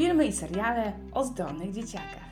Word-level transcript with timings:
Filmy 0.00 0.26
i 0.26 0.32
seriale 0.32 0.92
o 1.12 1.24
zdolnych 1.24 1.72
dzieciakach. 1.72 2.30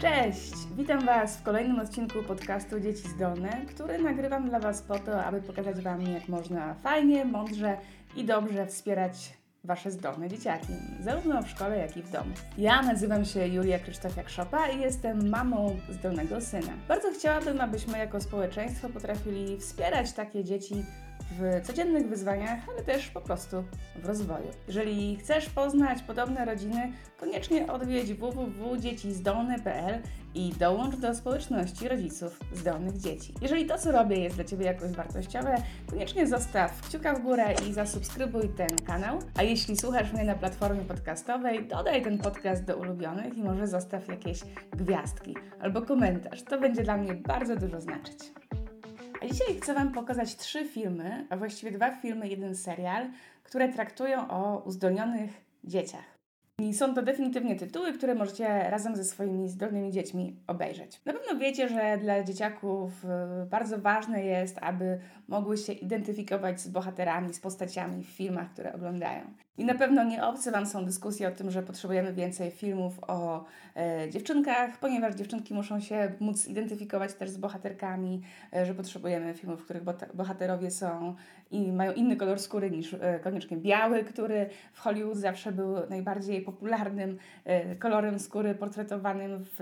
Cześć! 0.00 0.52
Witam 0.76 1.06
Was 1.06 1.36
w 1.36 1.42
kolejnym 1.42 1.80
odcinku 1.80 2.22
podcastu 2.22 2.80
Dzieci 2.80 3.08
Zdolne, 3.08 3.66
który 3.66 3.98
nagrywam 3.98 4.48
dla 4.48 4.60
Was 4.60 4.82
po 4.82 4.98
to, 4.98 5.24
aby 5.24 5.42
pokazać 5.42 5.80
Wam, 5.80 6.02
jak 6.02 6.28
można 6.28 6.74
fajnie, 6.74 7.24
mądrze 7.24 7.76
i 8.16 8.24
dobrze 8.24 8.66
wspierać 8.66 9.38
Wasze 9.64 9.90
zdolne 9.90 10.28
dzieciaki, 10.28 10.72
zarówno 11.00 11.42
w 11.42 11.48
szkole, 11.48 11.78
jak 11.78 11.96
i 11.96 12.02
w 12.02 12.10
domu. 12.10 12.30
Ja 12.58 12.82
nazywam 12.82 13.24
się 13.24 13.48
Julia 13.48 13.78
Krzysztofiak-Szopa 13.78 14.76
i 14.76 14.80
jestem 14.80 15.28
mamą 15.28 15.76
zdolnego 15.90 16.40
syna. 16.40 16.72
Bardzo 16.88 17.08
chciałabym, 17.12 17.60
abyśmy 17.60 17.98
jako 17.98 18.20
społeczeństwo 18.20 18.88
potrafili 18.88 19.58
wspierać 19.60 20.12
takie 20.12 20.44
dzieci 20.44 20.84
w 21.30 21.66
codziennych 21.66 22.08
wyzwaniach, 22.08 22.58
ale 22.68 22.82
też 22.82 23.08
po 23.08 23.20
prostu 23.20 23.64
w 23.96 24.06
rozwoju. 24.06 24.50
Jeżeli 24.68 25.16
chcesz 25.16 25.48
poznać 25.48 26.02
podobne 26.02 26.44
rodziny, 26.44 26.92
koniecznie 27.20 27.72
odwiedź 27.72 28.14
www.dziecizdolne.pl 28.14 30.02
i 30.34 30.52
dołącz 30.58 30.96
do 30.96 31.14
społeczności 31.14 31.88
rodziców 31.88 32.40
zdolnych 32.52 32.98
dzieci. 32.98 33.34
Jeżeli 33.42 33.66
to, 33.66 33.78
co 33.78 33.92
robię, 33.92 34.16
jest 34.16 34.36
dla 34.36 34.44
Ciebie 34.44 34.66
jakoś 34.66 34.90
wartościowe, 34.90 35.56
koniecznie 35.90 36.26
zostaw 36.26 36.82
kciuka 36.88 37.14
w 37.14 37.22
górę 37.22 37.54
i 37.68 37.72
zasubskrybuj 37.72 38.48
ten 38.48 38.76
kanał. 38.86 39.18
A 39.36 39.42
jeśli 39.42 39.76
słuchasz 39.76 40.12
mnie 40.12 40.24
na 40.24 40.34
platformie 40.34 40.80
podcastowej, 40.80 41.66
dodaj 41.66 42.02
ten 42.02 42.18
podcast 42.18 42.64
do 42.64 42.76
ulubionych 42.76 43.36
i 43.36 43.42
może 43.42 43.66
zostaw 43.66 44.08
jakieś 44.08 44.40
gwiazdki 44.72 45.36
albo 45.60 45.82
komentarz. 45.82 46.42
To 46.42 46.60
będzie 46.60 46.82
dla 46.82 46.96
mnie 46.96 47.14
bardzo 47.14 47.56
dużo 47.56 47.80
znaczyć. 47.80 48.18
A 49.22 49.26
dzisiaj 49.26 49.60
chcę 49.60 49.74
Wam 49.74 49.92
pokazać 49.92 50.36
trzy 50.36 50.64
filmy, 50.64 51.26
a 51.30 51.36
właściwie 51.36 51.72
dwa 51.72 51.90
filmy, 51.90 52.28
jeden 52.28 52.56
serial, 52.56 53.10
które 53.42 53.68
traktują 53.68 54.30
o 54.30 54.62
uzdolnionych 54.66 55.30
dzieciach. 55.64 56.18
I 56.60 56.74
są 56.74 56.94
to 56.94 57.02
definitywnie 57.02 57.56
tytuły, 57.56 57.92
które 57.92 58.14
możecie 58.14 58.70
razem 58.70 58.96
ze 58.96 59.04
swoimi 59.04 59.48
zdolnymi 59.48 59.92
dziećmi 59.92 60.36
obejrzeć. 60.46 61.00
Na 61.04 61.12
pewno 61.12 61.40
wiecie, 61.40 61.68
że 61.68 61.98
dla 61.98 62.24
dzieciaków 62.24 63.04
y, 63.04 63.46
bardzo 63.46 63.78
ważne 63.78 64.24
jest, 64.24 64.58
aby 64.60 64.98
mogły 65.28 65.56
się 65.56 65.72
identyfikować 65.72 66.60
z 66.60 66.68
bohaterami, 66.68 67.34
z 67.34 67.40
postaciami 67.40 68.04
w 68.04 68.08
filmach, 68.08 68.52
które 68.52 68.72
oglądają. 68.72 69.20
I 69.58 69.64
na 69.64 69.74
pewno 69.74 70.04
nie 70.04 70.24
obce 70.24 70.50
Wam 70.50 70.66
są 70.66 70.84
dyskusje 70.84 71.28
o 71.28 71.30
tym, 71.30 71.50
że 71.50 71.62
potrzebujemy 71.62 72.12
więcej 72.12 72.50
filmów 72.50 72.98
o 73.02 73.44
e, 73.76 74.10
dziewczynkach, 74.10 74.78
ponieważ 74.78 75.14
dziewczynki 75.14 75.54
muszą 75.54 75.80
się 75.80 76.12
móc 76.20 76.48
identyfikować 76.48 77.14
też 77.14 77.30
z 77.30 77.36
bohaterkami, 77.36 78.22
e, 78.52 78.66
że 78.66 78.74
potrzebujemy 78.74 79.34
filmów, 79.34 79.60
w 79.60 79.64
których 79.64 79.82
bohaterowie 80.14 80.70
są 80.70 81.14
i 81.50 81.72
mają 81.72 81.92
inny 81.92 82.16
kolor 82.16 82.38
skóry 82.38 82.70
niż 82.70 82.94
e, 82.94 83.20
koniecznie 83.20 83.56
biały, 83.56 84.04
który 84.04 84.46
w 84.72 84.80
Hollywood 84.80 85.16
zawsze 85.16 85.52
był 85.52 85.74
najbardziej 85.90 86.42
popularnym 86.42 87.18
e, 87.44 87.76
kolorem 87.76 88.18
skóry 88.18 88.54
portretowanym 88.54 89.44
w, 89.44 89.56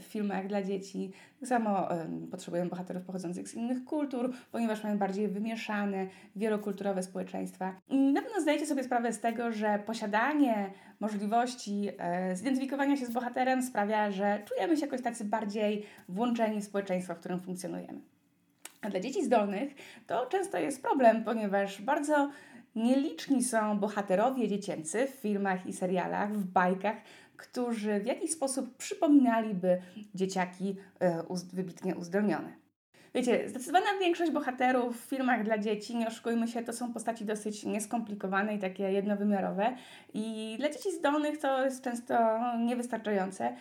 w 0.00 0.02
filmach 0.02 0.46
dla 0.46 0.62
dzieci. 0.62 1.12
Tak 1.40 1.48
samo 1.48 1.92
e, 1.92 2.06
potrzebujemy 2.30 2.70
bohaterów 2.70 3.02
pochodzących 3.02 3.48
z 3.48 3.54
innych 3.54 3.84
kultur, 3.84 4.32
ponieważ 4.52 4.84
mamy 4.84 4.96
bardziej 4.96 5.28
wymieszane, 5.28 6.06
wielokulturowe 6.36 7.02
społeczeństwa. 7.02 7.74
I 7.88 8.12
na 8.12 8.22
pewno 8.22 8.40
zdajecie 8.40 8.66
sobie 8.66 8.84
sprawę 8.84 9.12
z 9.12 9.20
tego, 9.22 9.52
że 9.52 9.78
posiadanie 9.86 10.70
możliwości 11.00 11.88
e, 11.98 12.36
zidentyfikowania 12.36 12.96
się 12.96 13.06
z 13.06 13.10
bohaterem 13.10 13.62
sprawia, 13.62 14.10
że 14.10 14.42
czujemy 14.48 14.76
się 14.76 14.82
jakoś 14.82 15.02
tacy 15.02 15.24
bardziej 15.24 15.86
włączeni 16.08 16.60
w 16.60 16.64
społeczeństwo, 16.64 17.14
w 17.14 17.18
którym 17.18 17.40
funkcjonujemy. 17.40 18.00
A 18.82 18.90
dla 18.90 19.00
dzieci 19.00 19.24
zdolnych 19.24 19.74
to 20.06 20.26
często 20.26 20.58
jest 20.58 20.82
problem, 20.82 21.24
ponieważ 21.24 21.82
bardzo 21.82 22.30
nieliczni 22.74 23.44
są 23.44 23.78
bohaterowie 23.78 24.48
dziecięcy 24.48 25.06
w 25.06 25.10
filmach 25.10 25.66
i 25.66 25.72
serialach, 25.72 26.32
w 26.32 26.44
bajkach, 26.44 26.96
którzy 27.36 28.00
w 28.00 28.06
jakiś 28.06 28.30
sposób 28.30 28.76
przypominaliby 28.76 29.82
dzieciaki 30.14 30.76
e, 31.00 31.22
wybitnie 31.52 31.96
uzdolnione. 31.96 32.61
Wiecie, 33.14 33.48
zdecydowana 33.48 33.98
większość 34.00 34.32
bohaterów 34.32 35.06
w 35.06 35.08
filmach 35.08 35.44
dla 35.44 35.58
dzieci, 35.58 35.96
nie 35.96 36.06
oszukujmy 36.08 36.48
się, 36.48 36.62
to 36.62 36.72
są 36.72 36.92
postaci 36.92 37.24
dosyć 37.24 37.64
nieskomplikowane 37.64 38.54
i 38.54 38.58
takie 38.58 38.92
jednowymiarowe. 38.92 39.76
I 40.14 40.56
dla 40.58 40.70
dzieci 40.70 40.92
zdolnych 40.92 41.38
to 41.38 41.64
jest 41.64 41.84
często 41.84 42.14
niewystarczające. 42.58 43.56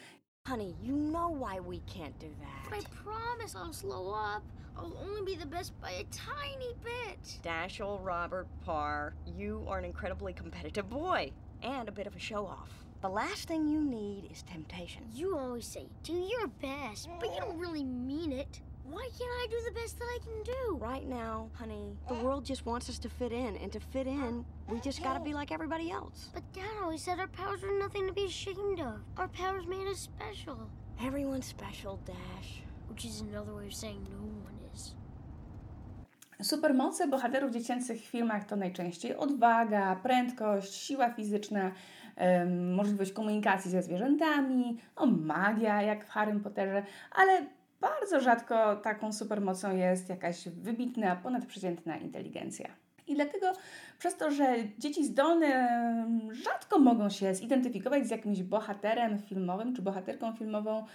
Honey, 0.48 0.74
you 0.84 0.96
know 0.96 1.32
why 1.32 1.62
we 1.62 1.78
can't 1.78 2.18
do 2.20 2.28
that. 2.40 2.80
I 2.80 2.84
promise 3.04 3.58
I'll 3.58 3.74
slow 3.74 4.08
up. 4.08 4.44
I'll 4.78 4.98
only 5.10 5.36
be 5.36 5.44
the 5.44 5.50
best 5.50 5.74
by 5.82 5.90
a 5.90 6.06
tiny 6.06 6.74
bit. 6.84 7.44
Dashiell 7.44 8.00
Robert 8.04 8.48
Parr, 8.66 9.14
you 9.38 9.66
are 9.70 9.80
an 9.80 9.86
incredibly 9.86 10.34
competitive 10.34 10.90
boy 10.90 11.32
and 11.62 11.90
a 11.90 11.92
bit 11.92 12.08
of 12.08 12.16
a 12.16 12.20
show 12.20 12.46
off. 12.46 12.70
The 13.02 13.10
last 13.10 13.48
thing 13.48 13.68
you 13.68 13.82
need 13.82 14.32
is 14.32 14.44
temptation. 14.44 15.04
You 15.14 15.38
always 15.38 15.68
say, 15.68 15.88
do 16.04 16.14
your 16.14 16.48
best, 16.62 17.10
but 17.20 17.34
you 17.34 17.42
don't 17.42 17.60
really 17.60 17.84
mean 17.84 18.32
it. 18.32 18.62
Why 18.84 19.10
can't 19.18 19.32
I 19.44 19.48
do 19.50 19.58
the 19.66 19.80
best 19.80 20.00
that 20.00 20.06
I 20.06 20.20
can 20.24 20.44
do? 20.44 20.78
Right 20.78 21.08
now, 21.08 21.50
honey, 21.54 21.96
the 22.08 22.16
world 22.16 22.46
just 22.46 22.66
wants 22.66 22.90
us 22.90 23.00
to 23.00 23.10
fit 23.10 23.32
in, 23.32 23.56
and 23.58 23.72
to 23.72 23.80
fit 23.80 24.08
in, 24.08 24.46
we 24.68 24.80
just 24.80 25.02
gotta 25.04 25.20
be 25.20 25.34
like 25.34 25.52
everybody 25.52 25.92
else. 25.92 26.30
But 26.34 26.44
Dad 26.54 26.76
always 26.82 27.02
said 27.02 27.20
our 27.20 27.28
powers 27.28 27.62
were 27.62 27.80
nothing 27.80 28.08
to 28.08 28.14
be 28.14 28.26
ashamed 28.26 28.80
of. 28.80 28.96
Our 29.18 29.30
powers 29.30 29.66
made 29.68 29.88
us 29.88 30.00
special. 30.00 30.70
Everyone's 31.00 31.46
special, 31.46 32.00
Dash. 32.06 32.64
Which 32.90 33.06
is 33.06 33.22
another 33.22 33.54
way 33.56 33.68
of 33.68 33.74
saying 33.74 34.06
no 34.12 34.20
one 34.46 34.58
is. 34.74 34.96
Supermoce 36.42 37.08
bohaterów 37.08 37.52
dziecięcych 37.52 38.02
w 38.02 38.06
filmach 38.06 38.46
to 38.46 38.56
najczęściej 38.56 39.16
odwaga, 39.16 39.96
prędkość, 39.96 40.74
siła 40.74 41.10
fizyczna, 41.10 41.72
możliwość 42.76 43.12
komunikacji 43.12 43.72
ze 43.72 43.82
zwierzętami, 43.82 44.78
no, 45.00 45.06
magia, 45.06 45.82
jak 45.82 46.06
w 46.06 46.10
Harrym 46.10 46.40
Potterze, 46.40 46.84
ale 47.12 47.48
bardzo 47.82 48.20
rzadko 48.20 48.76
taką 48.76 49.14
supermocą 49.14 49.76
jest 49.76 50.10
jakaś 50.10 50.50
wybitna, 50.50 51.16
ponadprzeciętna 51.16 51.98
inteligencja. 51.98 52.68
I 53.08 53.16
dlatego 53.16 53.54
przez 54.00 54.18
to, 54.18 54.32
że 54.32 54.56
dzieci 54.80 55.06
zdolne 55.06 55.68
rzadko 56.32 56.80
mogą 56.80 57.10
się 57.10 57.36
zidentyfikować 57.36 58.08
z 58.08 58.12
jakimś 58.12 58.44
bohaterem 58.44 59.20
filmowym 59.20 59.76
czy 59.76 59.82
bohaterką 59.82 60.34
filmową, 60.34 60.86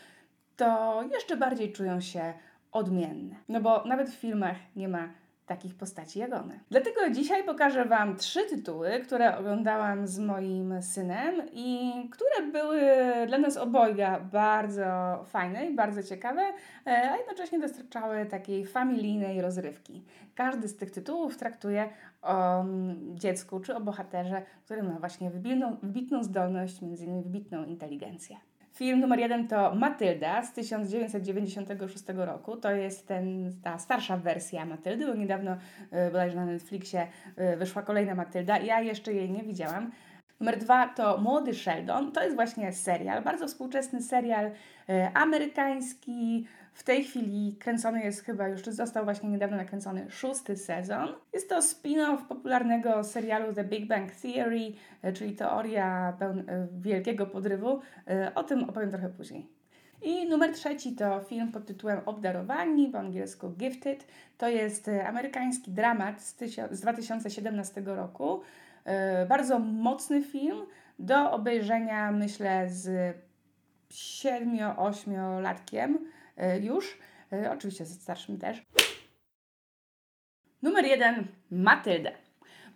to 0.56 1.02
jeszcze 1.12 1.36
bardziej 1.36 1.72
czują 1.72 2.00
się 2.00 2.34
odmienne. 2.72 3.36
No 3.48 3.60
bo 3.60 3.84
nawet 3.84 4.10
w 4.10 4.14
filmach 4.14 4.56
nie 4.76 4.88
ma 4.88 5.08
takich 5.46 5.74
postaci 5.74 6.18
jak 6.18 6.32
one. 6.34 6.60
Dlatego 6.70 7.10
dzisiaj 7.10 7.44
pokażę 7.44 7.84
Wam 7.84 8.16
trzy 8.16 8.40
tytuły, 8.48 8.90
które 9.00 9.38
oglądałam 9.38 10.06
z 10.06 10.18
moim 10.18 10.82
synem 10.82 11.42
i 11.52 11.92
które 12.10 12.52
były 12.52 12.80
dla 13.26 13.38
nas 13.38 13.56
obojga 13.56 14.20
bardzo 14.20 14.84
fajne 15.26 15.66
i 15.66 15.74
bardzo 15.74 16.02
ciekawe, 16.02 16.42
e, 16.86 17.10
a 17.10 17.16
jednocześnie 17.16 17.58
dostarczały 17.58 18.26
takiej 18.26 18.66
familijnej 18.66 19.40
rozrywki. 19.40 20.04
Każdy 20.34 20.68
z 20.68 20.76
tych 20.76 20.90
tytułów 20.90 21.36
traktuje 21.36 21.88
o 22.22 22.60
mm, 22.60 23.18
dziecku 23.18 23.60
czy 23.60 23.76
o 23.76 23.80
bohaterze, 23.80 24.42
który 24.64 24.82
ma 24.82 24.98
właśnie 24.98 25.30
wybitną, 25.30 25.76
wybitną 25.82 26.22
zdolność, 26.24 26.82
między 26.82 27.04
innymi 27.04 27.22
wybitną 27.22 27.64
inteligencję. 27.64 28.36
Film 28.76 29.00
numer 29.00 29.18
jeden 29.18 29.48
to 29.48 29.74
Matylda 29.74 30.42
z 30.42 30.52
1996 30.52 32.04
roku. 32.16 32.56
To 32.56 32.70
jest 32.70 33.08
ten, 33.08 33.52
ta 33.62 33.78
starsza 33.78 34.16
wersja 34.16 34.64
Matyldy, 34.64 35.06
bo 35.06 35.14
niedawno 35.14 35.52
y, 35.52 35.56
bodajże 36.06 36.36
na 36.36 36.44
Netflixie 36.44 37.06
y, 37.54 37.56
wyszła 37.56 37.82
kolejna 37.82 38.14
Matylda. 38.14 38.58
Ja 38.58 38.80
jeszcze 38.80 39.12
jej 39.12 39.30
nie 39.30 39.42
widziałam. 39.42 39.90
Numer 40.40 40.58
dwa 40.58 40.88
to 40.88 41.18
Młody 41.18 41.54
Sheldon. 41.54 42.12
To 42.12 42.22
jest 42.22 42.34
właśnie 42.34 42.72
serial, 42.72 43.22
bardzo 43.22 43.48
współczesny 43.48 44.02
serial 44.02 44.46
y, 44.46 44.52
amerykański, 45.14 46.46
w 46.76 46.82
tej 46.82 47.04
chwili 47.04 47.56
kręcony 47.60 48.04
jest 48.04 48.24
chyba, 48.24 48.48
już 48.48 48.62
został 48.62 49.04
właśnie 49.04 49.28
niedawno 49.28 49.56
nakręcony 49.56 50.10
szósty 50.10 50.56
sezon. 50.56 51.08
Jest 51.32 51.48
to 51.48 51.58
spin-off 51.58 52.26
popularnego 52.28 53.04
serialu 53.04 53.54
The 53.54 53.64
Big 53.64 53.86
Bang 53.86 54.12
Theory, 54.12 54.72
e, 55.02 55.12
czyli 55.12 55.36
teoria 55.36 56.16
e, 56.20 56.66
wielkiego 56.78 57.26
podrywu. 57.26 57.80
E, 58.08 58.34
o 58.34 58.44
tym 58.44 58.64
opowiem 58.64 58.90
trochę 58.90 59.08
później. 59.08 59.46
I 60.02 60.28
numer 60.28 60.52
trzeci 60.52 60.94
to 60.94 61.20
film 61.20 61.52
pod 61.52 61.66
tytułem 61.66 62.00
Obdarowani, 62.06 62.88
po 62.88 62.98
angielsku 62.98 63.50
Gifted. 63.50 64.06
To 64.38 64.48
jest 64.48 64.90
amerykański 65.06 65.70
dramat 65.70 66.22
z, 66.22 66.36
z 66.70 66.80
2017 66.80 67.82
roku. 67.84 68.40
Bardzo 69.28 69.58
mocny 69.58 70.22
film 70.22 70.66
do 70.98 71.30
obejrzenia, 71.30 72.12
myślę, 72.12 72.70
z 72.70 73.16
7-8 73.90 75.42
latkiem 75.42 75.98
już, 76.60 76.98
e, 77.32 77.52
oczywiście 77.52 77.84
ze 77.84 77.94
starszym 77.94 78.38
też. 78.38 78.62
Numer 80.62 80.84
jeden, 80.84 81.26
Matylda. 81.50 82.10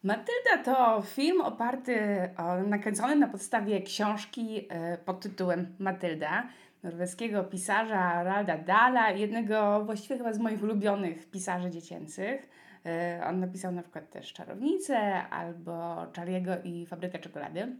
Matylda 0.03 0.59
to 0.65 1.03
film 1.03 1.41
oparty, 1.41 1.99
o, 2.37 2.63
nakręcony 2.63 3.17
na 3.17 3.29
podstawie 3.29 3.83
książki 3.83 4.67
e, 4.69 4.99
pod 4.99 5.21
tytułem 5.21 5.77
Matylda 5.79 6.49
norweskiego 6.83 7.45
pisarza 7.45 8.23
Ralda 8.23 8.59
Dala, 8.59 9.11
jednego 9.11 9.85
właściwie 9.85 10.19
chyba 10.19 10.33
z 10.33 10.39
moich 10.39 10.63
ulubionych 10.63 11.31
pisarzy 11.31 11.71
dziecięcych. 11.71 12.49
E, 12.87 13.23
on 13.27 13.41
napisał 13.41 13.73
na 13.73 13.83
przykład 13.83 14.11
też 14.11 14.33
Czarownicę 14.33 14.99
albo 15.29 15.73
Charlie'ego 16.13 16.57
i 16.65 16.87
Fabrykę 16.87 17.19
Czekolady. 17.19 17.77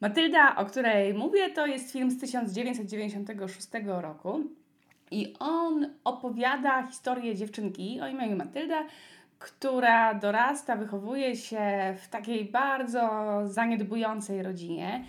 Matylda, 0.00 0.56
o 0.56 0.64
której 0.64 1.14
mówię, 1.14 1.50
to 1.50 1.66
jest 1.66 1.92
film 1.92 2.10
z 2.10 2.20
1996 2.20 3.68
roku 3.84 4.44
i 5.10 5.34
on 5.38 5.94
opowiada 6.04 6.86
historię 6.86 7.34
dziewczynki 7.34 8.00
o 8.00 8.08
imieniu 8.08 8.36
Matylda, 8.36 8.84
która 9.38 10.14
dorasta, 10.14 10.76
wychowuje 10.76 11.36
się 11.36 11.60
w 12.02 12.08
takiej 12.08 12.44
bardzo 12.44 13.30
zaniedbującej 13.44 14.42
rodzinie. 14.42 15.04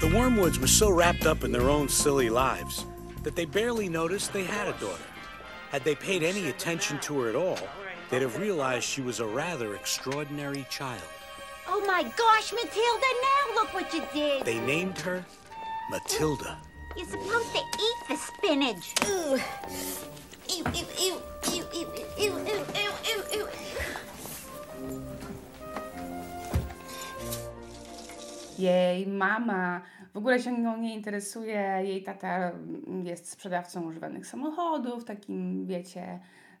The 0.00 0.10
Wormwoods 0.10 0.58
were 0.58 0.68
so 0.68 0.90
wrapped 0.90 1.26
up 1.26 1.44
in 1.44 1.52
their 1.52 1.68
own 1.68 1.88
silly 1.88 2.30
lives 2.30 2.86
that 3.24 3.34
they 3.34 3.46
barely 3.46 3.90
noticed 3.90 4.32
they 4.32 4.44
had 4.44 4.68
a 4.68 4.72
daughter. 4.72 5.04
Had 5.72 5.84
they 5.84 5.96
paid 5.96 6.22
any 6.22 6.48
attention 6.48 6.98
to 7.00 7.20
her 7.20 7.28
at 7.28 7.36
all, 7.36 7.58
they'd 8.10 8.22
have 8.22 8.38
realized 8.38 8.84
she 8.84 9.02
was 9.02 9.20
a 9.20 9.26
rather 9.26 9.74
extraordinary 9.74 10.64
child. 10.70 11.02
Oh 11.68 11.84
my 11.86 12.02
gosh, 12.02 12.52
Matilda, 12.52 13.10
now 13.22 13.54
look 13.54 13.74
what 13.74 13.92
you 13.92 14.02
did. 14.14 14.44
They 14.44 14.60
named 14.60 14.98
her 15.00 15.24
Matilda. 15.90 16.56
You're 16.96 17.06
supposed 17.06 17.52
to 17.52 17.58
eat 17.58 17.98
the 18.08 18.16
spinach. 18.16 18.94
Ew. 19.08 19.38
Ew, 20.48 20.64
ew, 20.74 20.86
ew, 21.04 21.16
ew, 21.54 21.64
ew, 21.74 21.88
ew, 22.18 22.32
ew, 22.46 22.64
ew, 22.74 22.92
ew, 23.14 23.24
ew. 23.32 23.48
Jej 28.58 29.06
mama 29.06 29.80
w 30.14 30.16
ogóle 30.16 30.42
się 30.42 30.52
nią 30.52 30.76
nie 30.76 30.94
interesuje. 30.94 31.80
Jej 31.84 32.02
tata 32.02 32.52
jest 33.04 33.30
sprzedawcą 33.30 33.82
używanych 33.82 34.26
samochodów, 34.26 35.04
takim, 35.04 35.66
wiecie, 35.66 36.18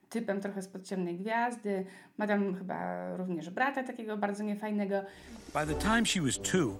typem 0.08 0.40
trochę 0.40 0.62
spod 0.62 0.82
ciemnej 0.82 1.16
gwiazdy. 1.16 1.84
Ma 2.18 2.26
tam 2.26 2.54
chyba 2.54 3.08
również 3.16 3.50
brata 3.50 3.82
takiego 3.82 4.16
bardzo 4.16 4.44
niefajnego. 4.44 4.94
By 5.54 5.74
the 5.74 5.74
time 5.74 6.06
she 6.06 6.20
was 6.20 6.38
two, 6.38 6.76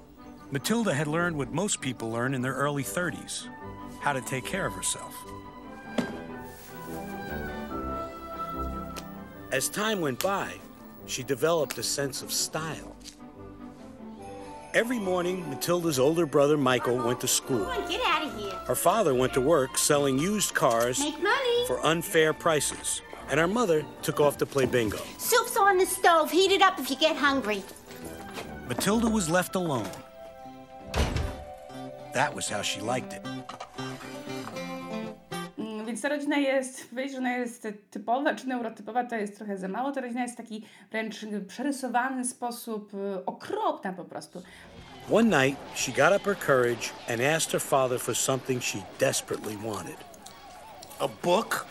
Matilda 0.50 0.94
had 0.94 1.06
learned 1.06 1.36
what 1.36 1.52
most 1.52 1.80
people 1.80 2.10
learn 2.10 2.34
in 2.34 2.40
their 2.40 2.54
early 2.54 2.82
30s 2.82 3.46
how 4.00 4.12
to 4.12 4.20
take 4.22 4.44
care 4.44 4.64
of 4.64 4.72
herself. 4.72 5.14
As 9.52 9.68
time 9.68 10.00
went 10.00 10.22
by, 10.22 10.54
she 11.06 11.22
developed 11.22 11.76
a 11.78 11.82
sense 11.82 12.22
of 12.22 12.32
style. 12.32 12.96
Every 14.74 14.98
morning, 14.98 15.48
Matilda's 15.50 15.98
older 15.98 16.26
brother 16.26 16.56
Michael 16.56 16.96
went 16.96 17.20
to 17.22 17.28
school. 17.28 17.64
Come 17.66 17.82
on, 17.82 17.90
get 17.90 18.00
out 18.06 18.24
of 18.26 18.38
here. 18.38 18.52
Her 18.66 18.74
father 18.74 19.14
went 19.14 19.32
to 19.34 19.40
work 19.40 19.76
selling 19.78 20.18
used 20.18 20.54
cars 20.54 21.00
Make 21.00 21.20
money. 21.22 21.66
for 21.66 21.84
unfair 21.84 22.32
prices, 22.32 23.02
and 23.30 23.40
her 23.40 23.48
mother 23.48 23.84
took 24.02 24.20
off 24.20 24.36
to 24.38 24.46
play 24.46 24.66
bingo. 24.66 25.00
Soup's 25.16 25.56
on 25.56 25.78
the 25.78 25.86
stove. 25.86 26.30
Heat 26.30 26.52
it 26.52 26.62
up 26.62 26.78
if 26.78 26.90
you 26.90 26.96
get 26.96 27.16
hungry. 27.16 27.62
Matilda 28.68 29.08
was 29.08 29.28
left 29.30 29.54
alone. 29.56 29.88
That 32.18 32.34
was 32.34 32.48
how 32.48 32.62
she 32.62 32.80
liked 32.80 33.12
it. 33.12 33.22
Mm, 35.58 35.86
Więc 35.86 36.02
ta 36.02 36.08
rodzina 36.08 36.36
jest, 36.36 36.90
powiedzieć, 36.90 37.12
że 37.12 37.18
ona 37.18 37.36
jest 37.36 37.68
typowa 37.90 38.34
czy 38.34 38.48
neurotypowa, 38.48 39.04
to 39.04 39.16
jest 39.16 39.36
trochę 39.36 39.58
za 39.58 39.68
mało. 39.68 39.92
Ta 39.92 40.00
rodzina 40.00 40.22
jest 40.22 40.36
taki 40.36 40.64
wręcz 40.90 41.16
przerysowany 41.48 42.24
sposób, 42.24 42.92
okropna 43.26 43.92
po 43.92 44.04
prostu. 44.04 44.42
One 45.12 45.44
night, 45.44 45.60
she 45.74 45.92
got 45.92 46.12
up 46.20 46.24
her 46.24 46.36
courage 46.46 46.90
and 47.08 47.20
asked 47.20 47.52
her 47.52 47.60
father 47.60 48.00
for 48.00 48.16
something 48.16 48.62
she 48.62 48.78
desperately 48.98 49.56
wanted. 49.64 49.96
A 50.98 51.08
book? 51.08 51.66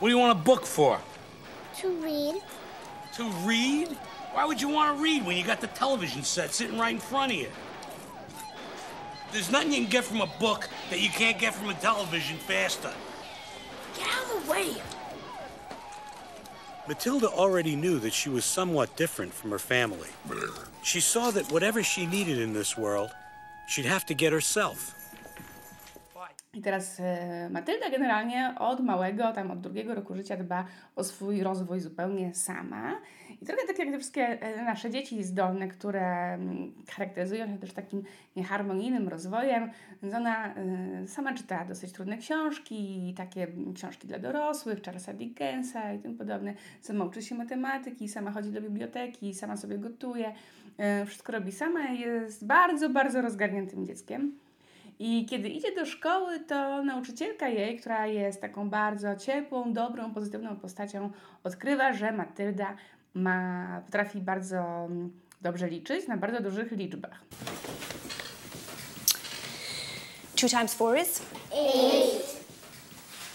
What 0.00 0.08
do 0.08 0.08
you 0.08 0.18
want 0.18 0.32
a 0.32 0.44
book 0.44 0.66
for? 0.66 0.98
To 1.82 1.88
read. 1.88 2.34
To 3.16 3.22
read? 3.46 3.88
Why 4.34 4.44
would 4.46 4.62
you 4.62 4.74
want 4.74 4.96
to 4.96 5.02
read 5.04 5.26
when 5.26 5.36
you 5.36 5.44
got 5.46 5.60
the 5.60 5.78
television 5.78 6.22
set 6.24 6.54
sitting 6.54 6.80
right 6.80 6.94
in 6.94 7.00
front 7.00 7.32
of 7.32 7.38
you? 7.38 7.48
There's 9.34 9.50
nothing 9.50 9.72
you 9.72 9.80
can 9.80 9.90
get 9.90 10.04
from 10.04 10.20
a 10.20 10.28
book 10.38 10.68
that 10.90 11.00
you 11.00 11.08
can't 11.08 11.40
get 11.40 11.56
from 11.56 11.68
a 11.68 11.74
television 11.74 12.36
faster. 12.36 12.92
Get 13.98 14.06
out 14.06 14.36
of 14.36 14.44
the 14.46 14.50
way. 14.52 14.74
Matilda 16.86 17.26
already 17.26 17.74
knew 17.74 17.98
that 17.98 18.12
she 18.12 18.28
was 18.28 18.44
somewhat 18.44 18.94
different 18.94 19.34
from 19.34 19.50
her 19.50 19.58
family. 19.58 20.08
She 20.84 21.00
saw 21.00 21.32
that 21.32 21.50
whatever 21.50 21.82
she 21.82 22.06
needed 22.06 22.38
in 22.38 22.52
this 22.52 22.78
world, 22.78 23.10
she'd 23.66 23.86
have 23.86 24.06
to 24.06 24.14
get 24.14 24.32
herself. 24.32 24.94
I 26.54 26.62
teraz 26.62 27.00
e, 27.00 27.48
Matylda 27.50 27.90
generalnie 27.90 28.54
od 28.58 28.80
małego, 28.80 29.32
tam 29.32 29.50
od 29.50 29.60
drugiego 29.60 29.94
roku 29.94 30.14
życia 30.14 30.36
dba 30.36 30.64
o 30.96 31.04
swój 31.04 31.42
rozwój 31.42 31.80
zupełnie 31.80 32.34
sama. 32.34 33.00
I 33.42 33.46
trochę 33.46 33.66
tak 33.66 33.78
jak 33.78 33.88
te 33.90 33.98
wszystkie 33.98 34.22
e, 34.22 34.64
nasze 34.64 34.90
dzieci 34.90 35.24
zdolne, 35.24 35.68
które 35.68 36.34
mm, 36.34 36.72
charakteryzują 36.90 37.46
się 37.46 37.58
też 37.58 37.72
takim 37.72 38.02
nieharmonijnym 38.36 39.08
rozwojem, 39.08 39.70
więc 40.02 40.14
ona 40.14 40.54
e, 40.54 41.08
sama 41.08 41.34
czyta 41.34 41.64
dosyć 41.64 41.92
trudne 41.92 42.18
książki, 42.18 43.14
takie 43.16 43.46
książki 43.74 44.08
dla 44.08 44.18
dorosłych, 44.18 44.82
Charlesa 44.82 45.12
Dickensa 45.12 45.92
i 45.92 45.98
tym 45.98 46.16
podobne. 46.16 46.54
Sama 46.80 47.04
uczy 47.04 47.22
się 47.22 47.34
matematyki, 47.34 48.08
sama 48.08 48.30
chodzi 48.30 48.50
do 48.50 48.60
biblioteki, 48.60 49.34
sama 49.34 49.56
sobie 49.56 49.78
gotuje, 49.78 50.32
wszystko 51.06 51.32
robi 51.32 51.52
sama 51.52 51.88
jest 51.88 52.46
bardzo, 52.46 52.88
bardzo 52.88 53.22
rozgarniętym 53.22 53.86
dzieckiem. 53.86 54.43
I 54.98 55.26
kiedy 55.26 55.48
idzie 55.48 55.74
do 55.74 55.86
szkoły, 55.86 56.40
to 56.40 56.82
nauczycielka 56.82 57.48
jej, 57.48 57.80
która 57.80 58.06
jest 58.06 58.40
taką 58.40 58.70
bardzo 58.70 59.16
ciepłą, 59.16 59.72
dobrą, 59.72 60.14
pozytywną 60.14 60.56
postacią, 60.56 61.10
odkrywa, 61.44 61.92
że 61.92 62.12
Matylda 62.12 62.76
ma, 63.14 63.82
potrafi 63.84 64.20
bardzo 64.20 64.56
mm, 64.56 65.12
dobrze 65.42 65.68
liczyć 65.68 66.08
na 66.08 66.16
bardzo 66.16 66.40
dużych 66.40 66.72
liczbach. 66.72 67.20
Two 70.36 70.48
times 70.48 70.74
four 70.74 70.98
is? 70.98 71.22
Eight. 71.52 72.44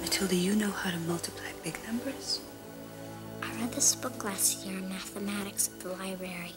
Matilda, 0.00 0.34
you 0.34 0.54
know 0.54 0.74
how 0.74 0.92
to 0.92 0.98
multiply 0.98 1.52
big 1.64 1.78
numbers? 1.88 2.40
I 3.42 3.60
read 3.60 3.74
this 3.74 3.96
book 3.96 4.24
last 4.24 4.66
year 4.66 4.78
in 4.78 4.88
mathematics 4.88 5.68
at 5.68 5.82
the 5.82 5.88
library. 5.88 6.52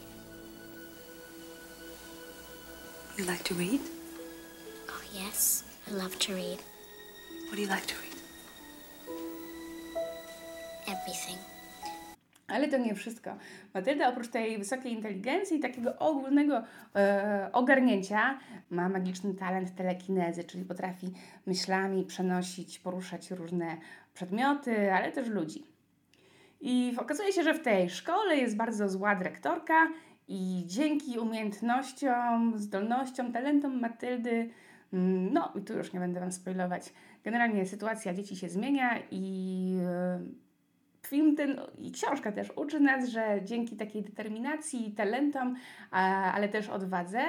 You 3.17 3.25
like 3.25 3.43
to 3.43 3.55
read? 3.55 3.81
Oh, 4.89 5.01
yes. 5.13 5.63
I 5.88 5.91
love 5.91 6.17
to 6.17 6.34
read 6.34 6.60
What 7.48 7.55
do 7.55 7.62
you 7.62 7.67
like 7.67 7.86
to 7.86 7.95
read? 8.01 8.15
everything. 10.88 11.54
Ale 12.55 12.67
to 12.67 12.77
nie 12.77 12.95
wszystko. 12.95 13.38
Matylda 13.74 14.09
oprócz 14.09 14.27
tej 14.27 14.57
wysokiej 14.57 14.93
inteligencji 14.93 15.57
i 15.57 15.59
takiego 15.59 15.97
ogólnego 16.00 16.63
e, 16.95 17.50
ogarnięcia 17.53 18.39
ma 18.69 18.89
magiczny 18.89 19.33
talent 19.33 19.75
telekinezy, 19.75 20.43
czyli 20.43 20.65
potrafi 20.65 21.12
myślami 21.45 22.05
przenosić, 22.05 22.79
poruszać 22.79 23.31
różne 23.31 23.77
przedmioty, 24.13 24.93
ale 24.93 25.12
też 25.12 25.27
ludzi. 25.27 25.63
I 26.62 26.93
okazuje 26.97 27.33
się, 27.33 27.43
że 27.43 27.53
w 27.53 27.63
tej 27.63 27.89
szkole 27.89 28.38
jest 28.38 28.57
bardzo 28.57 28.89
zła 28.89 29.15
dyrektorka 29.15 29.88
I 30.27 30.63
dzięki 30.65 31.19
umiejętnościom, 31.19 32.53
zdolnościom, 32.55 33.31
talentom 33.31 33.79
Matyldy, 33.79 34.50
mm, 34.93 35.33
no 35.33 35.53
i 35.55 35.62
tu 35.62 35.74
już 35.74 35.93
nie 35.93 36.00
będę 36.00 36.19
Wam 36.19 36.31
spoilować, 36.31 36.93
generalnie 37.24 37.65
sytuacja 37.65 38.13
dzieci 38.13 38.35
się 38.35 38.50
zmienia 38.50 39.00
i 39.12 39.77
e, 39.83 40.44
film 41.05 41.35
ten 41.35 41.59
i 41.81 41.91
książka 41.91 42.31
też 42.31 42.51
uczy 42.55 42.79
nas, 42.79 43.09
że 43.09 43.39
dzięki 43.43 43.75
takiej 43.75 44.03
determinacji, 44.03 44.93
talentom, 44.97 45.55
ale 45.91 46.50
też 46.50 46.69
odwadze, 46.69 47.24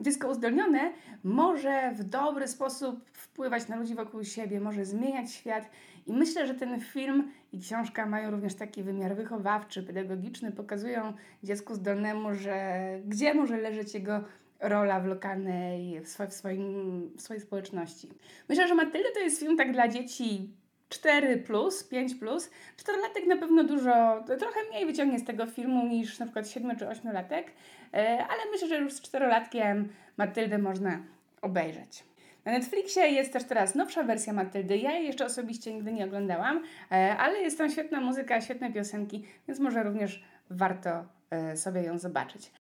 dziecko 0.00 0.28
uzdolnione 0.28 0.92
może 1.24 1.92
w 1.94 2.04
dobry 2.04 2.48
sposób 2.48 3.10
wpływać 3.12 3.68
na 3.68 3.76
ludzi 3.76 3.94
wokół 3.94 4.24
siebie, 4.24 4.60
może 4.60 4.84
zmieniać 4.84 5.32
świat. 5.32 5.70
I 6.06 6.12
myślę, 6.12 6.46
że 6.46 6.54
ten 6.54 6.80
film 6.80 7.30
i 7.52 7.60
książka 7.60 8.06
mają 8.06 8.30
również 8.30 8.54
taki 8.54 8.82
wymiar 8.82 9.16
wychowawczy, 9.16 9.82
pedagogiczny, 9.82 10.52
pokazują 10.52 11.12
dziecku 11.42 11.74
zdolnemu, 11.74 12.34
że 12.34 12.80
gdzie 13.06 13.34
może 13.34 13.56
leżeć 13.56 13.94
jego 13.94 14.24
rola 14.60 15.00
w 15.00 15.06
lokalnej, 15.06 16.00
w, 16.00 16.08
swoim, 16.08 17.10
w 17.16 17.22
swojej 17.22 17.40
społeczności. 17.42 18.08
Myślę, 18.48 18.68
że 18.68 18.74
Matylda 18.74 19.08
to 19.14 19.20
jest 19.20 19.40
film 19.40 19.56
tak 19.56 19.72
dla 19.72 19.88
dzieci 19.88 20.50
4 20.90 21.36
plus, 21.36 21.84
5 21.84 22.14
plus. 22.14 22.50
Czterolatek 22.76 23.26
na 23.26 23.36
pewno 23.36 23.64
dużo, 23.64 24.24
trochę 24.38 24.60
mniej 24.70 24.86
wyciągnie 24.86 25.18
z 25.18 25.24
tego 25.24 25.46
filmu 25.46 25.86
niż 25.86 26.18
na 26.18 26.26
przykład 26.26 26.48
7 26.48 26.76
czy 26.76 26.88
8 26.88 27.12
latek, 27.12 27.52
e, 27.94 28.26
ale 28.28 28.40
myślę, 28.52 28.68
że 28.68 28.76
już 28.78 28.92
z 28.92 29.00
czterolatkiem 29.00 29.88
Matyldę 30.16 30.58
można 30.58 30.98
obejrzeć. 31.42 32.04
Na 32.44 32.52
Netflixie 32.52 33.02
jest 33.02 33.32
też 33.32 33.44
teraz 33.44 33.74
nowsza 33.74 34.02
wersja 34.02 34.32
Matyldy. 34.32 34.76
Ja 34.76 34.92
jej 34.92 35.06
jeszcze 35.06 35.26
osobiście 35.26 35.74
nigdy 35.74 35.92
nie 35.92 36.04
oglądałam, 36.04 36.62
e, 36.92 37.16
ale 37.16 37.38
jest 37.38 37.58
tam 37.58 37.70
świetna 37.70 38.00
muzyka, 38.00 38.40
świetne 38.40 38.72
piosenki, 38.72 39.24
więc 39.48 39.60
może 39.60 39.82
również 39.82 40.24
warto 40.50 41.04
e, 41.30 41.56
sobie 41.56 41.82
ją 41.82 41.98
zobaczyć. 41.98 42.52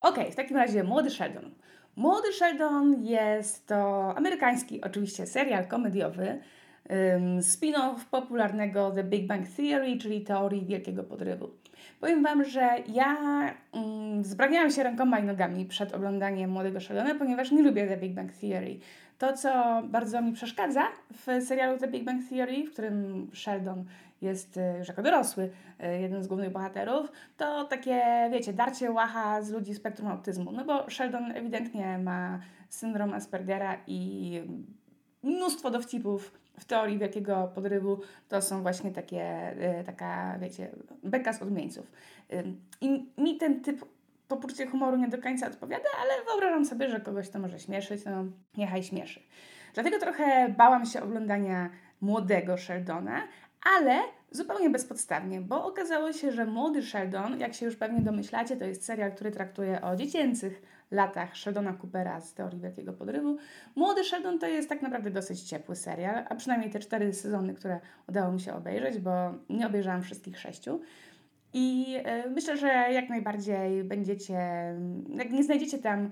Ok, 0.00 0.18
w 0.32 0.34
takim 0.34 0.56
razie 0.56 0.84
Młody 0.84 1.10
Sheldon. 1.10 1.54
Młody 1.96 2.32
Sheldon 2.32 3.04
jest 3.04 3.66
to 3.66 4.12
amerykański 4.16 4.80
oczywiście 4.80 5.26
serial 5.26 5.66
komediowy, 5.66 6.40
spin-off 7.40 8.04
popularnego 8.10 8.90
The 8.90 9.04
Big 9.04 9.26
Bang 9.26 9.48
Theory, 9.48 9.98
czyli 9.98 10.20
teorii 10.20 10.66
wielkiego 10.66 11.04
podrywu. 11.04 11.50
Powiem 12.00 12.22
Wam, 12.22 12.44
że 12.44 12.68
ja 12.88 13.16
um, 13.72 14.24
zbraniałam 14.24 14.70
się 14.70 14.82
rękoma 14.82 15.18
i 15.18 15.24
nogami 15.24 15.66
przed 15.66 15.94
oglądaniem 15.94 16.50
Młodego 16.50 16.80
Sheldona, 16.80 17.14
ponieważ 17.14 17.50
nie 17.50 17.62
lubię 17.62 17.86
The 17.86 17.96
Big 17.96 18.14
Bang 18.14 18.32
Theory. 18.32 18.78
To, 19.18 19.32
co 19.32 19.82
bardzo 19.84 20.22
mi 20.22 20.32
przeszkadza 20.32 20.82
w 21.12 21.44
serialu 21.44 21.78
The 21.78 21.88
Big 21.88 22.04
Bang 22.04 22.28
Theory, 22.28 22.64
w 22.64 22.72
którym 22.72 23.30
Sheldon 23.32 23.84
jest 24.22 24.56
y, 24.56 24.60
już 24.78 24.88
jako 24.88 25.02
dorosły 25.02 25.50
y, 25.84 26.00
jeden 26.00 26.22
z 26.22 26.26
głównych 26.26 26.52
bohaterów, 26.52 27.12
to 27.36 27.64
takie, 27.64 28.02
wiecie, 28.32 28.52
darcie 28.52 28.90
łacha 28.90 29.42
z 29.42 29.50
ludzi 29.50 29.74
spektrum 29.74 30.08
autyzmu. 30.08 30.52
No 30.52 30.64
bo 30.64 30.90
Sheldon 30.90 31.32
ewidentnie 31.32 31.98
ma 31.98 32.40
syndrom 32.68 33.14
Aspergera 33.14 33.76
i 33.86 34.40
mnóstwo 35.22 35.70
dowcipów 35.70 36.41
w 36.62 36.64
teorii 36.64 36.98
wielkiego 36.98 37.52
podrywu 37.54 38.00
to 38.28 38.42
są 38.42 38.62
właśnie 38.62 38.90
takie, 38.90 39.22
e, 39.22 39.84
taka, 39.84 40.38
wiecie, 40.38 40.70
beka 41.02 41.32
z 41.32 41.42
odmieńców. 41.42 41.92
I 42.80 43.12
mi 43.18 43.36
ten 43.36 43.60
typ 43.60 43.84
poczucie 44.28 44.66
humoru 44.66 44.96
nie 44.96 45.08
do 45.08 45.18
końca 45.18 45.46
odpowiada, 45.46 45.88
ale 46.02 46.24
wyobrażam 46.24 46.64
sobie, 46.64 46.88
że 46.88 47.00
kogoś 47.00 47.28
to 47.28 47.38
może 47.38 47.58
śmieszyć, 47.58 48.04
no 48.04 48.24
niechaj 48.56 48.82
śmieszy. 48.82 49.20
Dlatego 49.74 49.98
trochę 49.98 50.54
bałam 50.58 50.86
się 50.86 51.02
oglądania 51.02 51.70
młodego 52.00 52.56
Sheldona, 52.56 53.22
ale 53.76 54.00
zupełnie 54.30 54.70
bezpodstawnie, 54.70 55.40
bo 55.40 55.64
okazało 55.64 56.12
się, 56.12 56.32
że 56.32 56.46
młody 56.46 56.82
Sheldon, 56.82 57.40
jak 57.40 57.54
się 57.54 57.66
już 57.66 57.76
pewnie 57.76 58.00
domyślacie, 58.00 58.56
to 58.56 58.64
jest 58.64 58.84
serial, 58.84 59.12
który 59.12 59.30
traktuje 59.30 59.82
o 59.82 59.96
dziecięcych 59.96 60.62
latach 60.92 61.36
Sheldona 61.36 61.72
Coopera 61.72 62.20
z 62.20 62.34
Teorii 62.34 62.60
Wielkiego 62.60 62.92
Podrywu. 62.92 63.36
Młody 63.76 64.04
Sheldon 64.04 64.38
to 64.38 64.46
jest 64.46 64.68
tak 64.68 64.82
naprawdę 64.82 65.10
dosyć 65.10 65.42
ciepły 65.42 65.76
serial, 65.76 66.24
a 66.28 66.34
przynajmniej 66.34 66.70
te 66.70 66.78
cztery 66.78 67.12
sezony, 67.12 67.54
które 67.54 67.80
udało 68.08 68.32
mi 68.32 68.40
się 68.40 68.54
obejrzeć, 68.54 68.98
bo 68.98 69.10
nie 69.48 69.66
obejrzałam 69.66 70.02
wszystkich 70.02 70.38
sześciu. 70.38 70.80
I 71.54 71.96
y, 72.26 72.30
myślę, 72.30 72.56
że 72.56 72.68
jak 72.68 73.08
najbardziej 73.08 73.84
będziecie, 73.84 74.38
jak 75.14 75.30
nie 75.30 75.44
znajdziecie 75.44 75.78
tam 75.78 76.06
y, 76.06 76.10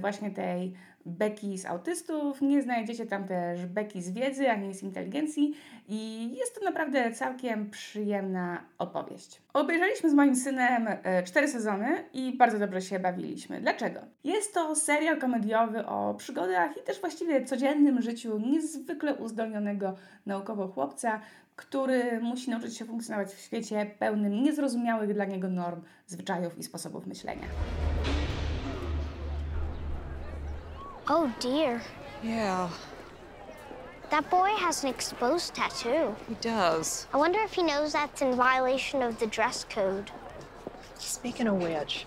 właśnie 0.00 0.30
tej 0.30 0.74
beki 1.06 1.58
z 1.58 1.66
autystów, 1.66 2.42
nie 2.42 2.62
znajdziecie 2.62 3.06
tam 3.06 3.28
też 3.28 3.66
beki 3.66 4.02
z 4.02 4.10
wiedzy, 4.10 4.50
ani 4.50 4.74
z 4.74 4.82
inteligencji 4.82 5.54
i 5.88 6.30
jest 6.36 6.54
to 6.54 6.64
naprawdę 6.64 7.12
całkiem 7.12 7.70
przyjemna 7.70 8.64
opowieść. 8.78 9.42
Obejrzeliśmy 9.52 10.10
z 10.10 10.14
moim 10.14 10.36
synem 10.36 10.86
e, 10.88 11.22
cztery 11.22 11.48
sezony 11.48 12.04
i 12.12 12.36
bardzo 12.36 12.58
dobrze 12.58 12.82
się 12.82 12.98
bawiliśmy. 12.98 13.60
Dlaczego? 13.60 14.00
Jest 14.24 14.54
to 14.54 14.76
serial 14.76 15.18
komediowy 15.18 15.86
o 15.86 16.14
przygodach 16.14 16.76
i 16.76 16.82
też 16.82 17.00
właściwie 17.00 17.44
codziennym 17.44 18.02
życiu 18.02 18.38
niezwykle 18.38 19.14
uzdolnionego 19.14 19.94
naukowo 20.26 20.68
chłopca, 20.68 21.20
który 21.56 22.20
musi 22.20 22.50
nauczyć 22.50 22.76
się 22.76 22.84
funkcjonować 22.84 23.28
w 23.28 23.40
świecie 23.40 23.90
pełnym 23.98 24.42
niezrozumiałych 24.42 25.14
dla 25.14 25.24
niego 25.24 25.48
norm, 25.48 25.80
zwyczajów 26.06 26.58
i 26.58 26.62
sposobów 26.62 27.06
myślenia. 27.06 27.46
Oh 31.08 31.32
dear. 31.38 31.82
Yeah. 32.22 32.70
That 34.10 34.30
boy 34.30 34.50
has 34.56 34.84
an 34.84 34.90
exposed 34.90 35.54
tattoo. 35.54 36.14
He 36.28 36.34
does. 36.40 37.06
I 37.12 37.16
wonder 37.16 37.40
if 37.40 37.52
he 37.52 37.62
knows 37.62 37.92
that's 37.92 38.22
in 38.22 38.34
violation 38.36 39.02
of 39.02 39.18
the 39.18 39.26
dress 39.26 39.64
code. 39.68 40.10
Speaking 40.96 41.46
of 41.46 41.56
which, 41.56 42.06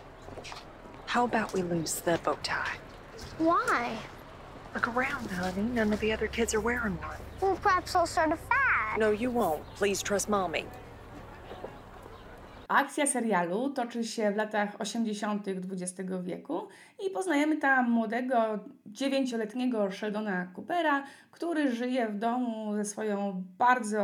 how 1.06 1.26
about 1.26 1.54
we 1.54 1.62
lose 1.62 1.96
the 1.96 2.20
bow 2.24 2.38
tie? 2.44 2.78
Why? 3.38 3.98
Look 4.74 4.88
around, 4.88 5.30
honey. 5.32 5.64
None 5.64 5.94
of 5.94 6.00
the 6.00 6.12
other 6.12 6.28
kids 6.28 6.54
are 6.54 6.60
wearing 6.60 6.98
one. 6.98 7.18
Well, 7.42 7.56
perhaps 7.62 7.96
I'll 7.96 8.08
start 8.08 8.32
a 8.32 8.38
fad. 8.38 9.00
No, 9.00 9.12
you 9.12 9.30
won't. 9.30 9.64
Please 9.76 10.02
trust 10.02 10.30
mommy. 10.30 10.66
Akcja 12.68 13.08
serialu 13.08 13.70
toczy 13.70 14.04
się 14.04 14.32
w 14.32 14.36
latach 14.36 14.76
80. 14.80 15.48
XX 15.48 16.12
wieku 16.24 16.68
i 17.08 17.10
poznajemy 17.10 17.58
tam 17.58 17.92
młodego, 17.92 18.60
dziewięcioletniego 18.86 19.92
Sheldona 19.92 20.48
Coopera, 20.56 21.04
który 21.32 21.72
żyje 21.72 22.08
w 22.08 22.18
domu 22.18 22.76
ze 22.76 22.86
swoją 22.86 23.44
bardzo 23.58 24.02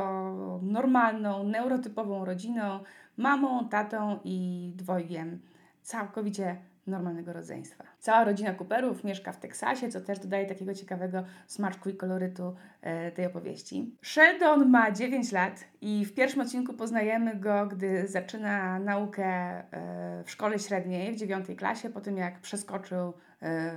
normalną, 0.62 1.44
neurotypową 1.44 2.26
rodziną, 2.26 2.80
mamą, 3.18 3.70
tatą 3.70 4.20
i 4.24 4.72
dwojgiem. 4.76 5.40
Całkowicie 5.82 6.58
normalnego 6.88 7.34
rodzeństwa. 7.34 7.93
Cała 8.04 8.24
rodzina 8.24 8.54
Cooperów 8.54 9.04
mieszka 9.04 9.32
w 9.32 9.40
Teksasie, 9.40 9.90
co 9.90 10.02
też 10.02 10.20
dodaje 10.20 10.46
takiego 10.46 10.74
ciekawego 10.74 11.24
smaczku 11.48 11.90
i 11.90 11.96
kolorytu 11.96 12.56
e, 12.82 13.12
tej 13.12 13.26
opowieści. 13.26 13.96
Sheldon 14.02 14.70
ma 14.70 14.92
9 14.92 15.32
lat 15.32 15.64
i 15.82 16.06
w 16.06 16.14
pierwszym 16.14 16.42
odcinku 16.42 16.74
poznajemy 16.74 17.36
go, 17.36 17.68
gdy 17.68 18.08
zaczyna 18.08 18.80
naukę 18.80 19.26
e, 19.26 20.24
w 20.26 20.32
szkole 20.32 20.60
średniej 20.60 21.14
w 21.14 21.16
9 21.16 21.48
klasie, 21.58 21.90
po 21.90 22.02
tym 22.02 22.18
jak 22.18 22.40
przeskoczył 22.40 23.14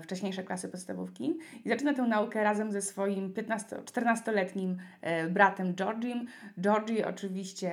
wcześniejsze 0.02 0.42
klasy 0.42 0.68
podstawówki 0.68 1.38
i 1.64 1.68
zaczyna 1.68 1.94
tę 1.94 2.02
naukę 2.02 2.44
razem 2.44 2.72
ze 2.72 2.82
swoim 2.82 3.32
14-letnim 3.32 4.76
e, 5.00 5.28
bratem 5.28 5.74
Georgiem. 5.74 6.26
Georgie 6.60 7.08
oczywiście 7.08 7.72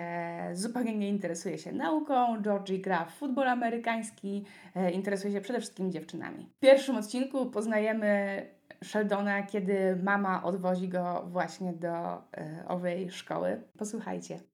zupełnie 0.53 0.97
nie 0.97 1.09
interesuje 1.09 1.57
się 1.57 1.71
nauką, 1.71 2.41
Georgie 2.41 2.79
gra 2.79 3.05
w 3.05 3.13
futbol 3.13 3.49
amerykański, 3.49 4.45
e, 4.75 4.91
interesuje 4.91 5.33
się 5.33 5.41
przede 5.41 5.59
wszystkim 5.59 5.91
dziewczynami. 5.91 6.49
W 6.57 6.59
pierwszym 6.59 6.95
odcinku 6.95 7.45
poznajemy 7.45 8.41
Sheldona, 8.83 9.43
kiedy 9.43 9.95
mama 10.03 10.43
odwozi 10.43 10.89
go 10.89 11.25
właśnie 11.27 11.73
do 11.73 12.23
owej 12.67 13.11
szkoły. 13.11 13.61
Posłuchajcie. 13.77 14.52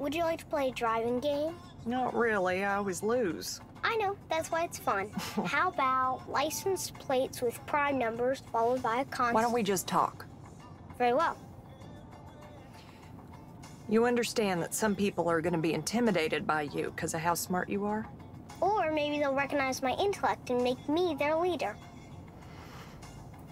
Would 0.00 0.14
you 0.14 0.22
like 0.22 0.38
to 0.38 0.46
play 0.46 0.68
a 0.70 0.72
driving 0.72 1.20
game? 1.20 1.54
Not 1.84 2.16
really. 2.16 2.64
I 2.64 2.76
always 2.76 3.02
lose. 3.02 3.60
I 3.84 3.96
know, 3.96 4.16
that's 4.30 4.50
why 4.50 4.64
it's 4.64 4.78
fun. 4.78 5.10
How 5.44 5.68
about 5.68 6.22
license 6.26 6.90
plates 6.90 7.42
with 7.42 7.64
prime 7.66 7.98
numbers 7.98 8.42
followed 8.50 8.82
by 8.82 9.02
a 9.02 9.04
constant? 9.04 9.34
Why 9.34 9.42
don't 9.42 9.52
we 9.52 9.62
just 9.62 9.86
talk? 9.86 10.24
Very 10.96 11.12
well. 11.12 11.36
You 13.90 14.06
understand 14.06 14.62
that 14.62 14.72
some 14.72 14.96
people 14.96 15.28
are 15.28 15.42
going 15.42 15.52
to 15.52 15.58
be 15.58 15.74
intimidated 15.74 16.46
by 16.46 16.62
you 16.62 16.92
because 16.96 17.12
of 17.12 17.20
how 17.20 17.34
smart 17.34 17.68
you 17.68 17.84
are? 17.84 18.06
Or 18.62 18.90
maybe 18.92 19.18
they'll 19.18 19.34
recognize 19.34 19.82
my 19.82 19.92
intellect 19.96 20.48
and 20.48 20.64
make 20.64 20.88
me 20.88 21.14
their 21.18 21.36
leader. 21.36 21.76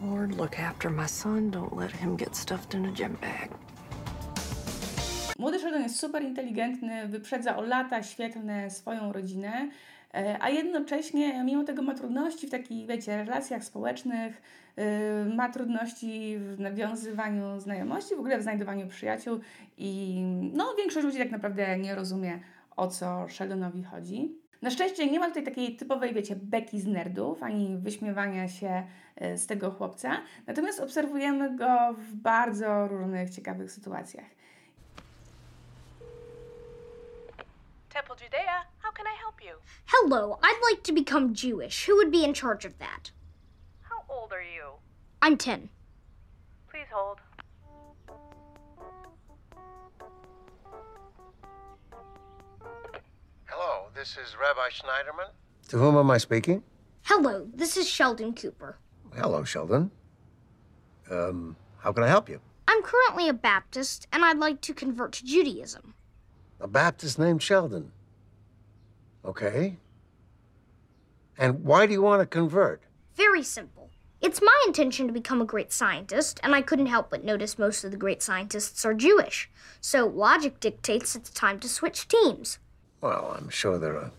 Lord, 0.00 0.34
look 0.34 0.58
after 0.58 0.88
my 0.88 1.06
son. 1.06 1.50
Don't 1.50 1.76
let 1.76 1.90
him 1.90 2.16
get 2.16 2.34
stuffed 2.34 2.74
in 2.74 2.86
a 2.86 2.92
gym 2.92 3.18
bag. 3.20 3.50
Młody 5.38 5.58
Sheldon 5.58 5.82
jest 5.82 6.00
super 6.00 6.22
inteligentny, 6.22 7.08
wyprzedza 7.08 7.56
o 7.56 7.62
lata 7.62 8.02
świetlne 8.02 8.70
swoją 8.70 9.12
rodzinę. 9.12 9.68
e, 10.14 10.36
a 10.40 10.50
jednocześnie 10.50 11.44
mimo 11.44 11.64
tego 11.64 11.82
ma 11.82 11.94
trudności 11.94 12.46
w 12.46 12.50
takich, 12.50 12.86
wiecie, 12.86 13.24
relacjach 13.24 13.64
społecznych, 13.64 14.42
yy, 14.76 15.34
ma 15.34 15.48
trudności 15.48 16.38
w 16.38 16.60
nawiązywaniu 16.60 17.60
znajomości, 17.60 18.16
w 18.16 18.18
ogóle 18.18 18.38
w 18.38 18.42
znajdowaniu 18.42 18.86
przyjaciół 18.86 19.40
i 19.78 20.20
no 20.54 20.74
większość 20.78 21.06
ludzi 21.06 21.18
tak 21.18 21.30
naprawdę 21.30 21.78
nie 21.78 21.94
rozumie 21.94 22.40
o 22.76 22.88
co 22.88 23.26
Sheldonowi 23.28 23.82
chodzi. 23.82 24.38
Na 24.62 24.70
szczęście 24.70 25.10
nie 25.10 25.20
ma 25.20 25.28
tutaj 25.28 25.44
takiej 25.44 25.76
typowej, 25.76 26.14
wiecie, 26.14 26.36
beki 26.42 26.80
z 26.80 26.86
nerdów, 26.86 27.42
ani 27.42 27.76
wyśmiewania 27.76 28.48
się 28.48 28.82
e, 29.16 29.38
z 29.38 29.46
tego 29.46 29.70
chłopca, 29.70 30.10
natomiast 30.46 30.80
obserwujemy 30.80 31.56
go 31.56 31.94
w 31.98 32.14
bardzo 32.14 32.88
różnych 32.88 33.30
ciekawych 33.30 33.72
sytuacjach. 33.72 34.37
You? 39.48 39.56
Hello, 39.86 40.38
I'd 40.42 40.60
like 40.70 40.82
to 40.84 40.92
become 40.92 41.34
Jewish. 41.34 41.86
Who 41.86 41.96
would 41.96 42.12
be 42.12 42.24
in 42.24 42.34
charge 42.34 42.64
of 42.64 42.78
that? 42.78 43.10
How 43.80 44.02
old 44.08 44.32
are 44.32 44.42
you? 44.42 44.72
I'm 45.22 45.36
10. 45.36 45.70
Please 46.70 46.86
hold. 46.92 47.18
Hello, 53.46 53.86
this 53.94 54.10
is 54.12 54.36
Rabbi 54.40 54.68
Schneiderman. 54.68 55.30
To 55.68 55.78
whom 55.78 55.96
am 55.96 56.10
I 56.10 56.18
speaking? 56.18 56.62
Hello, 57.04 57.48
this 57.54 57.76
is 57.76 57.88
Sheldon 57.88 58.34
Cooper. 58.34 58.76
Hello, 59.16 59.44
Sheldon. 59.44 59.90
Um, 61.10 61.56
how 61.78 61.92
can 61.92 62.04
I 62.04 62.08
help 62.08 62.28
you? 62.28 62.40
I'm 62.68 62.82
currently 62.82 63.28
a 63.28 63.32
Baptist, 63.32 64.06
and 64.12 64.24
I'd 64.24 64.36
like 64.36 64.60
to 64.62 64.74
convert 64.74 65.12
to 65.12 65.24
Judaism. 65.24 65.94
A 66.60 66.68
Baptist 66.68 67.18
named 67.18 67.42
Sheldon. 67.42 67.92
Okay. 69.28 69.76
And 71.36 71.62
why 71.62 71.86
do 71.86 71.92
you 71.92 72.02
want 72.02 72.20
to 72.20 72.26
convert? 72.26 72.82
Very 73.14 73.42
simple. 73.42 73.90
It's 74.20 74.42
my 74.42 74.64
intention 74.66 75.06
to 75.06 75.12
become 75.12 75.40
a 75.40 75.44
great 75.44 75.72
scientist, 75.72 76.40
and 76.42 76.54
I 76.54 76.62
couldn't 76.62 76.86
help 76.86 77.10
but 77.10 77.22
notice 77.22 77.58
most 77.58 77.84
of 77.84 77.92
the 77.92 77.96
great 77.96 78.22
scientists 78.22 78.84
are 78.84 78.94
Jewish. 78.94 79.48
So 79.80 80.06
logic 80.06 80.58
dictates 80.58 81.14
it's 81.14 81.30
time 81.30 81.60
to 81.60 81.68
switch 81.68 82.08
teams. 82.08 82.58
Well, 83.00 83.36
I'm 83.38 83.48
sure 83.48 83.78
there 83.78 83.96
are 83.96 84.10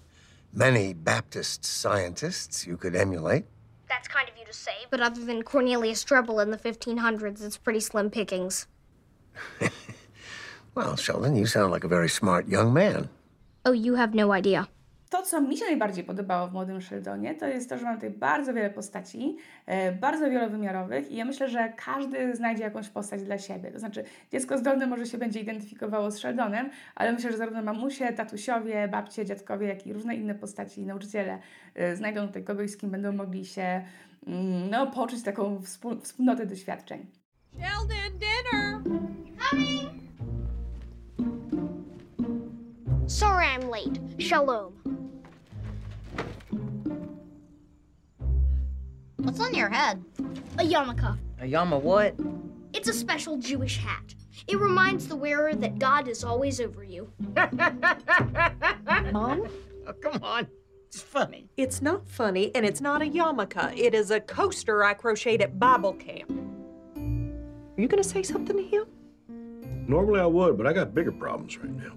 many 0.53 0.93
Baptist 0.93 1.65
scientists 1.65 2.65
you 2.65 2.77
could 2.77 2.95
emulate. 2.95 3.45
That's 3.89 4.07
kind 4.07 4.29
of 4.29 4.37
you 4.37 4.45
to 4.45 4.53
say, 4.53 4.85
but 4.89 5.01
other 5.01 5.25
than 5.25 5.43
Cornelius 5.43 6.05
Drebbel 6.05 6.41
in 6.41 6.51
the 6.51 6.57
1500s, 6.57 7.43
it's 7.43 7.57
pretty 7.57 7.81
slim 7.81 8.09
pickings. 8.09 8.67
Well, 10.75 10.95
Sheldon, 10.95 11.35
you 11.35 11.45
sound 11.45 11.71
like 11.71 11.83
a 11.83 11.89
very 11.89 12.07
smart 12.07 12.47
young 12.47 12.73
man. 12.73 13.09
Oh, 13.65 13.73
you 13.73 13.95
have 13.95 14.13
no 14.13 14.31
idea. 14.31 14.69
To, 15.09 15.21
co 15.21 15.41
mi 15.41 15.57
się 15.57 15.65
najbardziej 15.65 16.03
podobało 16.03 16.47
w 16.47 16.53
Młodym 16.53 16.81
Sheldonie, 16.81 17.35
to 17.35 17.47
jest 17.47 17.69
to, 17.69 17.77
że 17.77 17.85
mam 17.85 17.95
tutaj 17.95 18.09
bardzo 18.09 18.53
wiele 18.53 18.69
postaci, 18.69 19.37
e, 19.65 19.91
bardzo 19.91 20.29
wielowymiarowych 20.29 21.11
i 21.11 21.15
ja 21.15 21.25
myślę, 21.25 21.49
że 21.49 21.73
każdy 21.77 22.35
znajdzie 22.35 22.63
jakąś 22.63 22.89
postać 22.89 23.23
dla 23.23 23.37
siebie. 23.37 23.71
To 23.71 23.79
znaczy, 23.79 24.03
dziecko 24.31 24.57
zdolne 24.57 24.87
może 24.87 25.05
się 25.05 25.17
będzie 25.17 25.39
identyfikowało 25.39 26.11
z 26.11 26.17
Sheldonem, 26.17 26.69
ale 26.95 27.11
myślę, 27.11 27.31
że 27.31 27.37
zarówno 27.37 27.61
mamusie, 27.61 28.13
tatusiowie, 28.13 28.87
babcie, 28.87 29.25
dziadkowie, 29.25 29.67
jak 29.67 29.87
i 29.87 29.93
różne 29.93 30.15
inne 30.15 30.35
postaci, 30.35 30.85
nauczyciele 30.85 31.39
e, 31.75 31.95
znajdą 31.95 32.27
tutaj 32.27 32.43
kogoś, 32.43 32.71
z 32.71 32.77
kim 32.77 32.89
będą 32.89 33.11
mogli 33.11 33.45
się 33.45 33.81
mm, 34.27 34.69
no, 34.69 34.87
poczuć 34.87 35.23
taką 35.23 35.61
wspól 35.61 36.01
wspólnotę 36.01 36.45
doświadczeń. 36.45 37.05
Sheldon, 37.53 38.19
dinner! 38.19 38.99
Sorry 43.07 43.43
I'm 43.43 43.69
late. 43.69 43.99
Shalom. 44.19 44.78
What's 49.29 49.41
on 49.41 49.53
your 49.53 49.69
head? 49.69 50.03
A 50.57 50.63
yarmulke. 50.63 51.15
A 51.39 51.45
yama 51.45 51.77
what? 51.77 52.15
It's 52.73 52.89
a 52.89 52.93
special 52.93 53.37
Jewish 53.37 53.77
hat. 53.77 54.15
It 54.47 54.59
reminds 54.59 55.07
the 55.07 55.15
wearer 55.15 55.53
that 55.53 55.77
God 55.77 56.07
is 56.07 56.23
always 56.23 56.59
over 56.59 56.83
you. 56.83 57.13
Mom? 59.11 59.47
Oh, 59.85 59.93
come 60.01 60.23
on. 60.23 60.47
It's 60.87 60.99
funny. 60.99 61.47
It's 61.57 61.79
not 61.79 62.09
funny, 62.09 62.49
and 62.55 62.65
it's 62.65 62.81
not 62.81 63.03
a 63.03 63.05
yarmulke. 63.05 63.77
It 63.77 63.93
is 63.93 64.09
a 64.09 64.19
coaster 64.19 64.83
I 64.83 64.95
crocheted 64.95 65.43
at 65.43 65.59
Bible 65.59 65.93
camp. 65.93 66.31
Are 66.97 67.79
you 67.79 67.87
gonna 67.87 68.03
say 68.03 68.23
something 68.23 68.57
to 68.57 68.63
him? 68.63 68.85
Normally 69.87 70.21
I 70.21 70.25
would, 70.25 70.57
but 70.57 70.65
I 70.65 70.73
got 70.73 70.95
bigger 70.95 71.11
problems 71.11 71.55
right 71.59 71.69
now. 71.69 71.93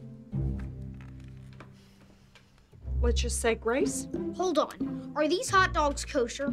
Let's 3.00 3.22
just 3.22 3.40
say 3.40 3.54
grace. 3.54 4.06
Hold 4.36 4.58
on. 4.58 5.12
Are 5.16 5.26
these 5.26 5.48
hot 5.48 5.72
dogs 5.72 6.04
kosher? 6.04 6.52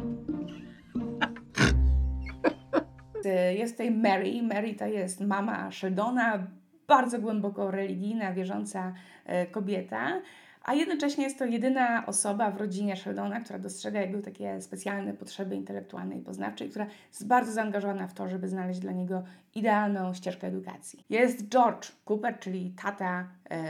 Y, 3.26 3.54
Jest 3.54 3.74
tutaj 3.74 3.90
Mary. 3.90 4.42
Mary 4.42 4.74
to 4.74 4.86
jest 4.86 5.20
mama 5.20 5.70
Sheldona, 5.70 6.46
bardzo 6.86 7.18
głęboko 7.18 7.70
religijna, 7.70 8.32
wierząca 8.32 8.92
e, 9.26 9.46
kobieta, 9.46 10.20
a 10.62 10.74
jednocześnie 10.74 11.24
jest 11.24 11.38
to 11.38 11.44
jedyna 11.44 12.06
osoba 12.06 12.50
w 12.50 12.56
rodzinie 12.56 12.96
Sheldona, 12.96 13.40
która 13.40 13.58
dostrzega 13.58 14.00
jego 14.00 14.22
takie 14.22 14.60
specjalne 14.60 15.14
potrzeby 15.14 15.56
intelektualne 15.56 16.16
i 16.16 16.20
poznawcze 16.20 16.66
i 16.66 16.70
która 16.70 16.86
jest 17.08 17.26
bardzo 17.26 17.52
zaangażowana 17.52 18.06
w 18.06 18.14
to, 18.14 18.28
żeby 18.28 18.48
znaleźć 18.48 18.80
dla 18.80 18.92
niego 18.92 19.22
idealną 19.54 20.14
ścieżkę 20.14 20.46
edukacji. 20.46 21.04
Jest 21.10 21.48
George 21.48 21.92
Cooper, 22.04 22.38
czyli 22.38 22.74
tata 22.82 23.28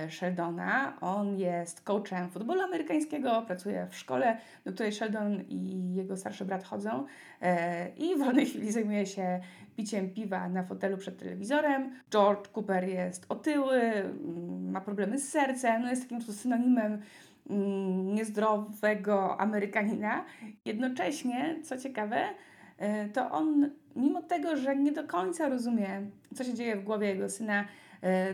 Sheldona. 0.09 1.01
On 1.01 1.39
jest 1.39 1.81
coachem 1.81 2.31
futbolu 2.31 2.61
amerykańskiego, 2.61 3.43
pracuje 3.47 3.87
w 3.91 3.97
szkole, 3.97 4.39
do 4.65 4.73
której 4.73 4.93
Sheldon 4.93 5.41
i 5.49 5.95
jego 5.95 6.17
starszy 6.17 6.45
brat 6.45 6.65
chodzą 6.65 7.07
e, 7.43 7.89
i 7.89 8.17
w 8.17 8.19
wolnej 8.19 8.47
chwili 8.47 8.73
zajmuje 8.73 9.07
się 9.07 9.41
piciem 9.77 10.11
piwa 10.11 10.49
na 10.49 10.63
fotelu 10.63 10.97
przed 10.97 11.19
telewizorem. 11.19 11.91
George 12.11 12.49
Cooper 12.49 12.89
jest 12.89 13.27
otyły, 13.29 13.81
mm, 13.81 14.71
ma 14.71 14.81
problemy 14.81 15.19
z 15.19 15.29
sercem, 15.29 15.83
no 15.83 15.91
jest 15.91 16.03
takim 16.03 16.21
synonimem 16.21 16.99
mm, 17.51 18.15
niezdrowego 18.15 19.41
Amerykanina. 19.41 20.25
Jednocześnie, 20.65 21.57
co 21.63 21.79
ciekawe, 21.79 22.25
e, 22.79 23.09
to 23.09 23.31
on, 23.31 23.71
mimo 23.97 24.23
tego, 24.23 24.57
że 24.57 24.77
nie 24.77 24.93
do 24.93 25.07
końca 25.07 25.49
rozumie, 25.49 26.03
co 26.35 26.45
się 26.45 26.55
dzieje 26.55 26.77
w 26.77 26.85
głowie 26.85 27.09
jego 27.09 27.29
syna, 27.29 27.61
e, 27.61 27.67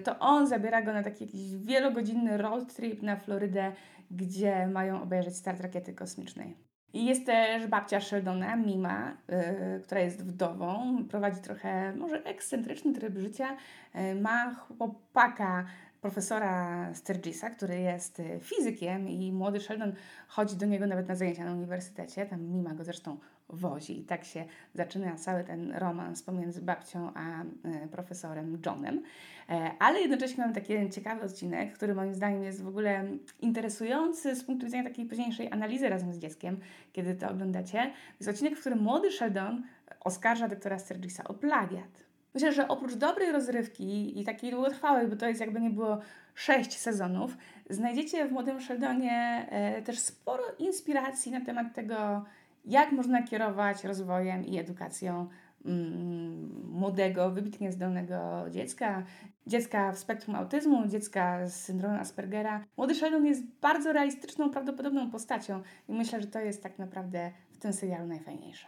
to 0.04 0.18
on 0.18 0.46
zabiera 0.46 0.82
go 0.82 0.92
na 0.92 1.02
taki 1.02 1.24
jakiś 1.24 1.56
wielogodzinny 1.56 2.36
road 2.36 2.74
trip 2.74 3.02
na 3.02 3.16
Florydę, 3.16 3.72
gdzie 4.10 4.66
mają 4.66 5.02
obejrzeć 5.02 5.36
start 5.36 5.60
rakiety 5.60 5.94
kosmicznej. 5.94 6.56
I 6.92 7.06
jest 7.06 7.26
też 7.26 7.66
babcia 7.66 8.00
Sheldona, 8.00 8.56
Mima, 8.56 9.10
y, 9.10 9.82
która 9.82 10.00
jest 10.00 10.24
wdową, 10.24 10.96
prowadzi 11.08 11.40
trochę 11.40 11.92
może 11.92 12.24
ekscentryczny 12.24 12.92
tryb 12.92 13.18
życia, 13.18 13.56
y, 13.94 14.14
ma 14.20 14.54
chłopaka 14.54 15.66
profesora 16.06 16.94
Sturgisa, 16.94 17.50
który 17.50 17.80
jest 17.80 18.20
y, 18.20 18.40
fizykiem 18.40 19.08
i 19.08 19.32
młody 19.32 19.60
Sheldon 19.60 19.92
chodzi 20.28 20.56
do 20.56 20.66
niego 20.66 20.86
nawet 20.86 21.08
na 21.08 21.14
zajęcia 21.14 21.44
na 21.44 21.52
uniwersytecie, 21.52 22.26
tam 22.26 22.42
Mima 22.42 22.74
go 22.74 22.84
zresztą 22.84 23.18
wozi 23.48 24.00
i 24.00 24.04
tak 24.04 24.24
się 24.24 24.44
zaczyna 24.74 25.16
cały 25.16 25.44
ten 25.44 25.72
romans 25.72 26.22
pomiędzy 26.22 26.62
babcią 26.62 27.10
a 27.14 27.42
y, 27.42 27.88
profesorem 27.88 28.58
Johnem. 28.66 29.02
E, 29.48 29.70
Ale 29.78 30.00
jednocześnie 30.00 30.44
mam 30.44 30.54
taki 30.54 30.90
ciekawy 30.90 31.22
odcinek, 31.22 31.72
który 31.72 31.94
moim 31.94 32.14
zdaniem 32.14 32.42
jest 32.42 32.62
w 32.62 32.68
ogóle 32.68 33.04
interesujący 33.40 34.36
z 34.36 34.44
punktu 34.44 34.66
widzenia 34.66 34.84
takiej 34.84 35.06
późniejszej 35.06 35.52
analizy 35.52 35.88
razem 35.88 36.12
z 36.12 36.18
dzieckiem, 36.18 36.60
kiedy 36.92 37.14
to 37.14 37.30
oglądacie. 37.30 37.78
To 37.82 38.16
jest 38.20 38.30
odcinek, 38.30 38.56
w 38.56 38.60
którym 38.60 38.78
młody 38.78 39.10
Sheldon 39.10 39.62
oskarża 40.00 40.48
doktora 40.48 40.78
Sturgisa 40.78 41.24
o 41.24 41.34
plagiat. 41.34 42.05
Myślę, 42.36 42.52
że 42.52 42.68
oprócz 42.68 42.94
dobrej 42.94 43.32
rozrywki 43.32 44.20
i 44.20 44.24
takiej 44.24 44.50
długotrwałej, 44.50 45.08
bo 45.08 45.16
to 45.16 45.28
jest 45.28 45.40
jakby 45.40 45.60
nie 45.60 45.70
było 45.70 45.98
sześć 46.34 46.78
sezonów, 46.78 47.36
znajdziecie 47.70 48.28
w 48.28 48.32
Młodym 48.32 48.60
Sheldonie 48.60 49.46
e, 49.50 49.82
też 49.82 49.98
sporo 49.98 50.42
inspiracji 50.58 51.32
na 51.32 51.40
temat 51.40 51.74
tego, 51.74 52.24
jak 52.64 52.92
można 52.92 53.22
kierować 53.22 53.84
rozwojem 53.84 54.46
i 54.46 54.58
edukacją 54.58 55.28
mm, 55.64 56.70
młodego, 56.72 57.30
wybitnie 57.30 57.72
zdolnego 57.72 58.44
dziecka, 58.50 59.02
dziecka 59.46 59.92
w 59.92 59.98
spektrum 59.98 60.36
autyzmu, 60.36 60.86
dziecka 60.86 61.48
z 61.48 61.64
syndromem 61.64 62.00
Aspergera. 62.00 62.64
Młody 62.76 62.94
Sheldon 62.94 63.26
jest 63.26 63.42
bardzo 63.60 63.92
realistyczną, 63.92 64.50
prawdopodobną 64.50 65.10
postacią 65.10 65.62
i 65.88 65.92
myślę, 65.92 66.20
że 66.20 66.26
to 66.26 66.40
jest 66.40 66.62
tak 66.62 66.78
naprawdę 66.78 67.30
w 67.52 67.58
tym 67.58 67.72
serialu 67.72 68.06
najfajniejsze. 68.06 68.66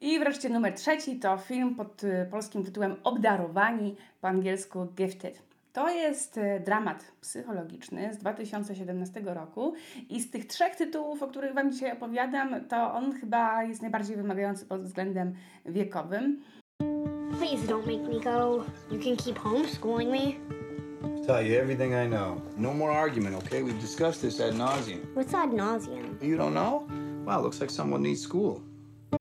I 0.00 0.18
wreszcie 0.18 0.48
numer 0.48 0.74
trzeci 0.74 1.18
to 1.18 1.38
film 1.38 1.74
pod 1.74 2.04
y, 2.04 2.26
polskim 2.30 2.64
tytułem 2.64 2.96
Obdarowani, 3.04 3.96
po 4.20 4.28
angielsku 4.28 4.86
Gifted. 4.96 5.42
To 5.72 5.90
jest 5.90 6.36
y, 6.36 6.62
dramat 6.64 7.12
psychologiczny 7.20 8.14
z 8.14 8.18
2017 8.18 9.20
roku 9.24 9.74
i 10.08 10.20
z 10.20 10.30
tych 10.30 10.46
trzech 10.46 10.76
tytułów, 10.76 11.22
o 11.22 11.26
których 11.26 11.54
Wam 11.54 11.72
dzisiaj 11.72 11.92
opowiadam, 11.92 12.64
to 12.68 12.94
on 12.94 13.12
chyba 13.12 13.64
jest 13.64 13.82
najbardziej 13.82 14.16
wymagający 14.16 14.66
pod 14.66 14.82
względem 14.82 15.34
wiekowym. 15.66 16.42
Please 17.38 17.66
don't 17.66 17.86
make 17.86 18.14
me 18.14 18.20
go. 18.20 18.64
You 18.90 18.98
can 19.04 19.16
keep 19.16 19.38
homeschooling 19.38 20.10
me. 20.10 20.58
Tell 21.26 21.46
you 21.46 21.60
everything 21.60 21.92
I 21.92 22.08
know. 22.08 22.40
No 22.56 22.74
more 22.74 22.92
argument, 22.92 23.36
okay? 23.36 23.62
We've 23.62 23.80
discussed 23.80 24.20
this 24.20 24.40
ad 24.40 24.54
nauseum. 24.54 25.00
What's 25.14 25.34
ad 25.34 25.52
nauseum? 25.52 26.22
You 26.22 26.36
don't 26.36 26.54
know? 26.54 26.86
Wow, 27.26 27.42
looks 27.42 27.60
like 27.60 27.70
someone 27.70 28.02
needs 28.02 28.22
school. 28.22 28.67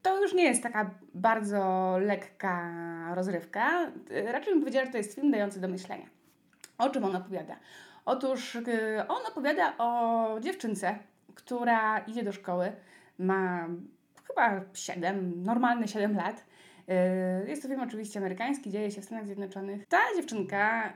To 0.02 0.22
już 0.22 0.34
nie 0.34 0.44
jest 0.44 0.64
taka 0.64 0.92
bardzo 1.14 1.96
lekka 2.02 2.72
rozrywka. 3.16 3.92
Raczej 4.26 4.54
bym 4.54 4.62
powiedziała, 4.62 4.86
że 4.86 4.92
to 4.92 4.98
jest 4.98 5.16
film 5.16 5.32
dający 5.32 5.62
do 5.62 5.68
myślenia. 5.68 6.06
O 6.78 6.90
czym 6.90 7.04
on 7.04 7.16
opowiada? 7.16 7.56
Otóż 8.06 8.56
y, 8.56 8.62
on 9.08 9.26
opowiada 9.32 9.74
o 9.78 10.40
dziewczynce, 10.40 10.96
która 11.36 12.00
idzie 12.00 12.24
do 12.24 12.32
szkoły, 12.32 12.72
ma 13.20 13.68
chyba 14.28 14.62
7, 14.74 15.44
normalne 15.44 15.88
7 15.88 16.16
lat. 16.16 16.44
Y, 17.46 17.50
Jest 17.50 17.62
to 17.62 17.68
film 17.68 17.82
oczywiście 17.82 18.20
amerykański, 18.20 18.72
dzieje 18.72 18.92
się 18.92 19.02
w 19.02 19.06
Stanach 19.06 19.26
Zjednoczonych. 19.26 19.88
Ta 19.88 20.00
dziewczynka, 20.16 20.94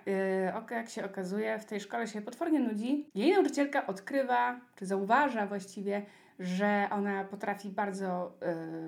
y, 0.72 0.74
jak 0.76 0.90
się 0.90 1.06
okazuje, 1.06 1.60
w 1.60 1.66
tej 1.66 1.80
szkole 1.80 2.08
się 2.08 2.22
potwornie 2.22 2.60
nudzi. 2.60 3.06
Jej 3.16 3.34
nauczycielka 3.34 3.88
odkrywa, 3.88 4.60
czy 4.76 4.86
zauważa 4.86 5.46
właściwie, 5.48 6.06
że 6.42 6.88
ona 6.92 7.24
potrafi 7.24 7.70
bardzo 7.70 8.32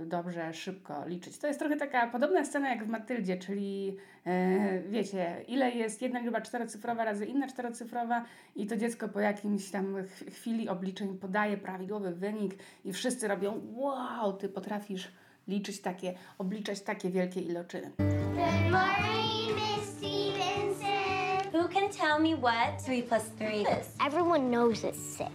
y, 0.04 0.06
dobrze, 0.06 0.54
szybko 0.54 1.08
liczyć. 1.08 1.38
To 1.38 1.48
jest 1.48 1.60
trochę 1.60 1.76
taka 1.78 2.08
podobna 2.08 2.46
scena 2.46 2.70
jak 2.70 2.84
w 2.86 2.88
Matyldzie, 2.90 3.38
czyli 3.38 3.98
y, 4.28 4.84
wiecie, 4.90 5.44
ile 5.48 5.72
jest 5.72 6.02
jedna 6.02 6.20
liczba 6.20 6.42
czterocyfrowa 6.42 7.06
razy 7.06 7.26
inna 7.26 7.48
czterocyfrowa 7.48 8.26
i 8.56 8.68
to 8.68 8.78
dziecko 8.78 9.08
po 9.10 9.20
jakimś 9.20 9.72
tam 9.72 9.96
ch- 10.08 10.34
chwili 10.34 10.70
obliczeń 10.70 11.18
podaje 11.18 11.58
prawidłowy 11.58 12.12
wynik 12.16 12.56
i 12.86 12.94
wszyscy 12.94 13.28
robią 13.28 13.62
wow, 13.74 14.34
ty 14.34 14.50
potrafisz 14.50 15.12
liczyć 15.48 15.82
takie, 15.82 16.14
obliczać 16.38 16.82
takie 16.82 17.10
wielkie 17.10 17.42
iloczyny. 17.42 17.92
Good 17.98 18.72
morning, 18.72 19.56
Miss 19.56 19.90
Stevenson. 19.98 21.62
Who 21.62 21.68
can 21.70 21.90
tell 21.90 22.20
me 22.32 22.38
what 22.38 22.84
3 22.84 23.04
plus 23.04 23.24
3 23.40 23.46
is? 23.62 23.96
Everyone 24.08 24.50
knows 24.50 24.84
it's 24.84 25.18
6. 25.18 25.30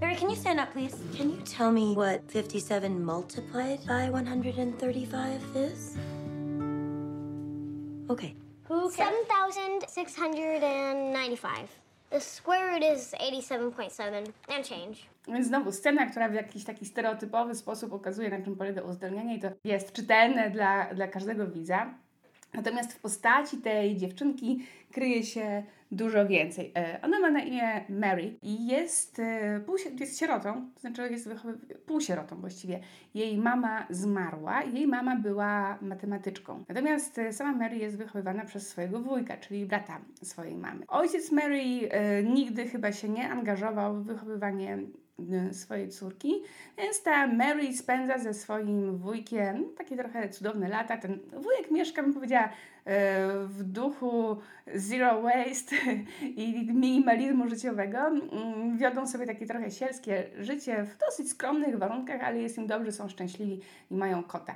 Barry, 0.00 0.16
can 0.16 0.30
you 0.30 0.36
stand 0.36 0.60
up, 0.60 0.72
please? 0.72 0.94
Can 1.16 1.30
you 1.30 1.38
tell 1.44 1.72
me 1.72 1.94
what 1.94 2.20
57 2.30 3.02
multiplied 3.04 3.80
by 3.86 4.10
135 4.10 5.40
is? 5.56 5.96
Okay. 8.10 8.34
Who 8.68 8.90
7,695. 8.90 11.68
The 12.10 12.20
square 12.20 12.70
root 12.72 12.82
is 12.82 13.14
87.7 13.20 14.26
and 14.48 14.64
change. 14.68 14.96
Więc 15.28 15.46
znowu 15.46 15.72
scena, 15.72 16.06
która 16.06 16.28
w 16.28 16.34
jakiś 16.34 16.64
taki 16.64 16.86
stereotypowy 16.86 17.54
sposób 17.54 17.92
okazuje, 17.92 18.30
na 18.30 18.42
czym 18.44 18.56
polega 18.56 18.82
uzdolnienie 18.82 19.36
i 19.36 19.40
to 19.40 19.48
jest 19.64 19.92
czytelne 19.92 20.50
dla, 20.50 20.94
dla 20.94 21.08
każdego 21.08 21.46
widza. 21.46 21.94
Natomiast 22.56 22.92
w 22.92 23.00
postaci 23.00 23.56
tej 23.56 23.96
dziewczynki 23.96 24.66
kryje 24.92 25.22
się 25.22 25.62
dużo 25.92 26.26
więcej. 26.26 26.72
E, 26.74 27.00
Ona 27.02 27.18
ma 27.20 27.30
na 27.30 27.40
imię 27.40 27.84
Mary 27.88 28.36
i 28.42 28.66
jest, 28.66 29.18
e, 29.18 29.60
jest 30.00 30.18
sierotą, 30.18 30.70
to 30.74 30.80
znaczy 30.80 31.08
jest 31.10 31.28
półsierotą 31.86 32.36
właściwie. 32.40 32.80
Jej 33.14 33.38
mama 33.38 33.86
zmarła 33.90 34.62
jej 34.62 34.86
mama 34.86 35.16
była 35.16 35.78
matematyczką. 35.82 36.64
Natomiast 36.68 37.18
e, 37.18 37.32
sama 37.32 37.52
Mary 37.52 37.76
jest 37.76 37.96
wychowywana 37.96 38.44
przez 38.44 38.68
swojego 38.68 39.00
wujka, 39.00 39.36
czyli 39.36 39.66
brata 39.66 40.00
swojej 40.22 40.56
mamy. 40.56 40.84
Ojciec 40.88 41.32
Mary 41.32 41.62
nigdy 42.24 42.68
chyba 42.68 42.92
się 42.92 43.08
nie 43.08 43.30
angażował 43.30 43.94
w 43.94 44.04
wychowywanie 44.04 44.78
swojej 45.52 45.88
córki, 45.88 46.42
więc 46.78 47.02
ta 47.02 47.26
Mary 47.26 47.76
spędza 47.76 48.18
ze 48.18 48.34
swoim 48.34 48.96
wujkiem 48.96 49.64
takie 49.78 49.96
trochę 49.96 50.28
cudowne 50.28 50.68
lata. 50.68 50.96
Ten 50.96 51.18
wujek 51.32 51.70
mieszka, 51.70 52.02
bym 52.02 52.14
powiedziała, 52.14 52.48
e, 52.84 53.28
w 53.44 53.62
duchu 53.62 54.36
zero 54.74 55.22
waste 55.22 55.76
i 56.36 56.72
minimalizmu 56.74 57.48
życiowego. 57.48 57.98
Mm, 57.98 58.78
Wiodą 58.78 59.06
sobie 59.06 59.26
takie 59.26 59.46
trochę 59.46 59.70
sielskie 59.70 60.24
życie 60.38 60.84
w 60.84 60.98
dosyć 60.98 61.30
skromnych 61.30 61.78
warunkach, 61.78 62.20
ale 62.20 62.38
jest 62.38 62.58
im 62.58 62.66
dobrze, 62.66 62.92
są 62.92 63.08
szczęśliwi 63.08 63.60
i 63.90 63.94
mają 63.94 64.22
kota. 64.22 64.54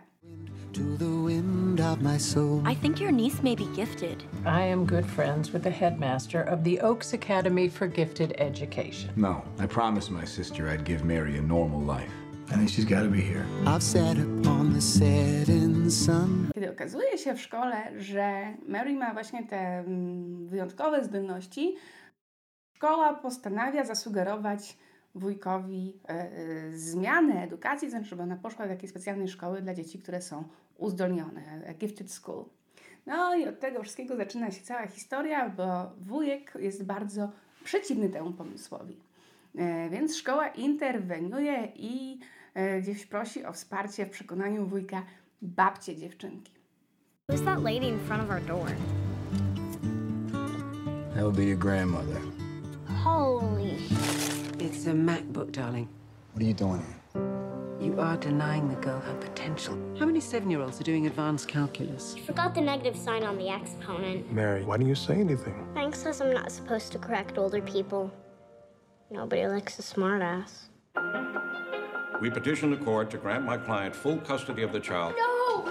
Wind 1.80 1.98
of 1.98 2.02
my 2.02 2.18
soul. 2.18 2.62
I 2.64 2.74
think 2.74 3.00
your 3.00 3.12
niece 3.12 3.42
may 3.42 3.54
be 3.54 3.66
gifted. 3.76 4.22
I 4.44 4.62
am 4.62 4.86
good 4.86 5.06
friends 5.06 5.52
with 5.52 5.62
the 5.62 5.70
headmaster 5.70 6.42
of 6.42 6.64
the 6.64 6.80
Oaks 6.80 7.12
Academy 7.12 7.68
for 7.68 7.86
Gifted 7.86 8.34
Education. 8.38 9.10
No, 9.16 9.42
I 9.58 9.66
promised 9.66 10.10
my 10.10 10.24
sister 10.24 10.68
I'd 10.68 10.84
give 10.84 11.04
Mary 11.04 11.38
a 11.38 11.42
normal 11.42 11.80
life. 11.80 12.12
I 12.50 12.54
think 12.56 12.68
she's 12.68 12.84
got 12.84 13.02
to 13.02 13.08
be 13.08 13.20
here. 13.20 13.46
I've 13.66 13.82
sat 13.82 14.18
upon 14.18 14.72
the 14.72 14.80
setting 14.80 15.90
sun. 15.90 16.50
Kiedy 16.54 16.70
okazuje 16.70 17.18
się 17.18 17.34
w 17.34 17.40
szkole, 17.40 18.00
że 18.00 18.54
Mary 18.68 18.94
ma 18.94 19.12
właśnie 19.12 19.46
te 19.46 19.56
mm, 19.56 20.48
wyjątkowe 20.48 21.04
zdolności, 21.04 21.76
szkoła 22.74 23.14
postanawia 23.14 23.84
zasugerować 23.84 24.76
wujkowi 25.14 26.00
e, 26.08 26.12
e, 26.12 26.72
zmianę 26.72 27.42
edukacji, 27.42 27.88
to 27.88 27.90
znaczy, 27.90 28.08
żeby 28.08 28.22
ona 28.22 28.36
poszła 28.36 28.66
do 28.66 28.74
takiej 28.74 28.88
specjalnej 28.88 29.28
szkoły 29.28 29.62
dla 29.62 29.74
dzieci, 29.74 29.98
które 29.98 30.22
są 30.22 30.44
uzdolnione, 30.80 31.62
a 31.70 31.74
gifted 31.74 32.12
school. 32.12 32.44
No 33.06 33.34
i 33.34 33.48
od 33.48 33.60
tego 33.60 33.82
wszystkiego 33.82 34.16
zaczyna 34.16 34.50
się 34.50 34.62
cała 34.62 34.86
historia, 34.86 35.48
bo 35.48 35.92
wujek 36.00 36.52
jest 36.60 36.84
bardzo 36.84 37.30
przeciwny 37.64 38.08
temu 38.08 38.32
pomysłowi. 38.32 38.96
E, 39.58 39.90
Więc 39.90 40.16
szkoła 40.16 40.48
interweniuje 40.48 41.72
i 41.76 42.18
e, 42.54 42.80
gdzieś 42.80 43.06
prosi 43.06 43.44
o 43.44 43.52
wsparcie 43.52 44.06
w 44.06 44.10
przekonaniu 44.10 44.66
wujka 44.66 45.02
babcie 45.42 45.96
dziewczynki. 45.96 46.52
Who's 47.28 47.44
that 47.44 47.62
lady 47.62 47.86
in 47.88 47.98
front 47.98 48.22
of 48.22 48.30
our 48.30 48.42
door? 48.42 48.66
That 51.14 51.22
would 51.22 51.36
be 51.36 51.44
your 51.44 51.58
grandmother. 51.58 52.20
Holy 53.04 53.76
It's 54.58 54.86
a 54.86 54.94
MacBook, 54.94 55.50
darling. 55.50 55.88
What 56.32 56.42
are 56.42 56.48
you 56.48 56.54
doing 56.54 56.82
here? 56.82 56.99
You 57.80 57.98
are 57.98 58.18
denying 58.18 58.68
the 58.68 58.74
girl 58.76 59.00
her 59.00 59.14
potential. 59.14 59.74
How 59.98 60.04
many 60.04 60.20
seven 60.20 60.50
year 60.50 60.60
olds 60.60 60.78
are 60.80 60.84
doing 60.84 61.06
advanced 61.06 61.48
calculus? 61.48 62.14
Forgot 62.26 62.54
the 62.54 62.60
negative 62.60 62.94
sign 62.94 63.24
on 63.24 63.38
the 63.38 63.48
exponent. 63.48 64.30
Mary, 64.30 64.64
why 64.64 64.76
don't 64.76 64.86
you 64.86 64.94
say 64.94 65.14
anything? 65.14 65.66
Frank 65.72 65.94
says 65.94 66.20
I'm 66.20 66.34
not 66.34 66.52
supposed 66.52 66.92
to 66.92 66.98
correct 66.98 67.38
older 67.38 67.62
people. 67.62 68.12
Nobody 69.10 69.46
likes 69.46 69.78
a 69.78 69.82
smartass. 69.82 70.68
We 72.20 72.28
petition 72.28 72.70
the 72.70 72.76
court 72.76 73.10
to 73.12 73.16
grant 73.16 73.46
my 73.46 73.56
client 73.56 73.96
full 73.96 74.18
custody 74.18 74.62
of 74.62 74.72
the 74.72 74.80
child. 74.80 75.14
No! 75.16 75.64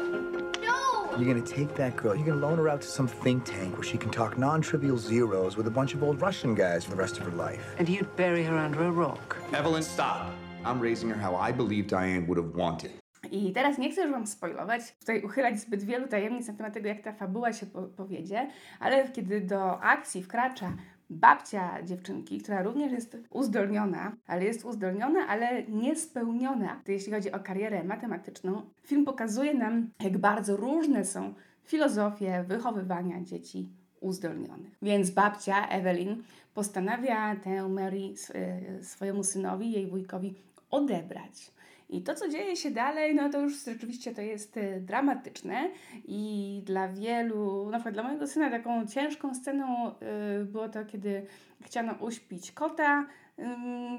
No! 0.63 1.15
You're 1.15 1.31
gonna 1.31 1.45
take 1.45 1.75
that 1.75 1.95
girl, 1.95 2.15
you're 2.15 2.25
gonna 2.25 2.41
loan 2.41 2.57
her 2.57 2.69
out 2.69 2.81
to 2.81 2.87
some 2.87 3.07
think 3.07 3.45
tank 3.45 3.75
where 3.75 3.83
she 3.83 3.99
can 3.99 4.09
talk 4.09 4.35
non 4.35 4.61
trivial 4.61 4.97
zeros 4.97 5.55
with 5.55 5.67
a 5.67 5.71
bunch 5.71 5.93
of 5.93 6.01
old 6.01 6.19
Russian 6.21 6.55
guys 6.55 6.85
for 6.85 6.89
the 6.89 6.97
rest 6.97 7.19
of 7.19 7.25
her 7.25 7.31
life. 7.31 7.75
And 7.77 7.87
you'd 7.87 8.15
bury 8.15 8.43
her 8.45 8.57
under 8.57 8.83
a 8.83 8.91
rock. 8.91 9.37
Evelyn, 9.53 9.83
stop. 9.83 10.33
I'm 10.65 10.81
raising 10.81 11.09
her 11.09 11.21
how 11.21 11.49
I 11.49 11.53
believe 11.53 11.87
Diane 11.87 12.25
would 12.25 12.37
have 12.37 12.53
wanted. 12.53 12.91
I 13.31 13.53
teraz 13.53 13.77
nie 13.77 13.91
chcę 13.91 14.01
już 14.01 14.11
Wam 14.11 14.27
spoilować, 14.27 14.81
tutaj 14.99 15.21
uchylać 15.23 15.59
zbyt 15.59 15.83
wielu 15.83 16.07
tajemnic 16.07 16.47
na 16.47 16.53
temat 16.53 16.73
tego, 16.73 16.87
jak 16.87 17.01
ta 17.01 17.13
fabuła 17.13 17.53
się 17.53 17.65
po 17.65 17.81
powiedzie, 17.81 18.47
ale 18.79 19.09
kiedy 19.09 19.41
do 19.41 19.81
akcji 19.81 20.23
wkracza 20.23 20.73
babcia 21.09 21.83
dziewczynki, 21.83 22.39
która 22.39 22.63
również 22.63 22.91
jest 22.91 23.17
uzdolniona, 23.29 24.11
ale 24.27 24.45
jest 24.45 24.65
uzdolniona, 24.65 25.27
ale 25.27 25.63
niespełniona, 25.63 26.81
jeśli 26.87 27.13
chodzi 27.13 27.31
o 27.31 27.39
karierę 27.39 27.83
matematyczną, 27.83 28.61
film 28.83 29.05
pokazuje 29.05 29.53
nam, 29.53 29.89
jak 30.03 30.17
bardzo 30.17 30.57
różne 30.57 31.05
są 31.05 31.33
filozofie 31.63 32.45
wychowywania 32.47 33.21
dzieci 33.23 33.69
uzdolnionych. 34.01 34.77
Więc 34.81 35.11
babcia 35.11 35.67
Evelyn 35.67 36.23
postanawia 36.53 37.35
tę 37.35 37.69
Mary 37.69 38.13
e, 38.33 38.83
swojemu 38.83 39.23
synowi, 39.23 39.71
jej 39.71 39.87
wujkowi 39.87 40.35
odebrać. 40.71 41.51
I 41.89 42.01
to, 42.01 42.15
co 42.15 42.29
dzieje 42.29 42.55
się 42.55 42.71
dalej, 42.71 43.15
no 43.15 43.29
to 43.29 43.39
już 43.39 43.65
rzeczywiście 43.65 44.15
to 44.15 44.21
jest 44.21 44.57
e, 44.57 44.79
dramatyczne 44.79 45.69
i 46.05 46.61
dla 46.65 46.87
wielu, 46.87 47.69
na 47.69 47.77
przykład 47.77 47.93
dla 47.93 48.03
mojego 48.03 48.27
syna 48.27 48.49
taką 48.49 48.87
ciężką 48.87 49.35
sceną 49.35 49.87
e, 49.87 50.43
było 50.43 50.69
to, 50.69 50.85
kiedy 50.85 51.25
chciano 51.61 51.93
uśpić 51.93 52.51
kota 52.51 53.07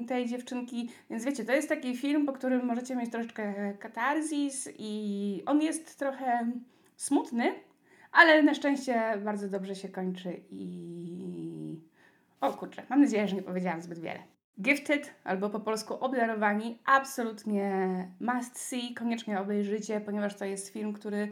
tej 0.07 0.27
dziewczynki. 0.27 0.89
Więc 1.09 1.25
wiecie, 1.25 1.45
to 1.45 1.51
jest 1.51 1.69
taki 1.69 1.97
film, 1.97 2.25
po 2.25 2.33
którym 2.33 2.65
możecie 2.65 2.95
mieć 2.95 3.11
troszeczkę 3.11 3.73
katarzis 3.79 4.69
i 4.77 5.43
on 5.45 5.61
jest 5.61 5.99
trochę 5.99 6.51
smutny, 6.97 7.53
ale 8.11 8.43
na 8.43 8.53
szczęście 8.53 9.17
bardzo 9.23 9.49
dobrze 9.49 9.75
się 9.75 9.89
kończy 9.89 10.41
i... 10.49 11.79
O 12.41 12.53
kurczę, 12.53 12.83
mam 12.89 13.01
nadzieję, 13.01 13.27
że 13.27 13.35
nie 13.35 13.41
powiedziałam 13.41 13.81
zbyt 13.81 13.99
wiele. 13.99 14.19
Gifted, 14.61 15.13
albo 15.23 15.49
po 15.49 15.59
polsku 15.59 15.93
obdarowani, 15.93 16.79
absolutnie 16.85 18.07
must 18.19 18.57
see, 18.57 18.93
koniecznie 18.93 19.39
obejrzyjcie, 19.39 20.01
ponieważ 20.01 20.35
to 20.35 20.45
jest 20.45 20.69
film, 20.69 20.93
który 20.93 21.31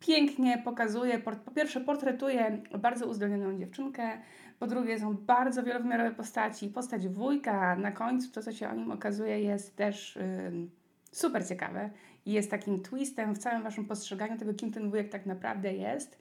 pięknie 0.00 0.62
pokazuje, 0.64 1.18
po 1.18 1.50
pierwsze 1.50 1.80
portretuje 1.80 2.62
bardzo 2.78 3.06
uzdolnioną 3.06 3.58
dziewczynkę, 3.58 4.18
po 4.58 4.66
drugie 4.66 4.98
są 4.98 5.14
bardzo 5.16 5.62
wielowymiarowe 5.62 6.14
postaci. 6.14 6.68
Postać 6.68 7.08
wujka 7.08 7.76
na 7.76 7.92
końcu, 7.92 8.32
to 8.32 8.42
co 8.42 8.52
się 8.52 8.68
o 8.68 8.74
nim 8.74 8.90
okazuje 8.90 9.40
jest 9.40 9.76
też 9.76 10.16
ym, 10.16 10.70
super 11.12 11.48
ciekawe 11.48 11.90
i 12.26 12.32
jest 12.32 12.50
takim 12.50 12.82
twistem 12.82 13.34
w 13.34 13.38
całym 13.38 13.62
waszym 13.62 13.84
postrzeganiu 13.84 14.38
tego, 14.38 14.54
kim 14.54 14.72
ten 14.72 14.90
wujek 14.90 15.08
tak 15.08 15.26
naprawdę 15.26 15.74
jest. 15.74 16.18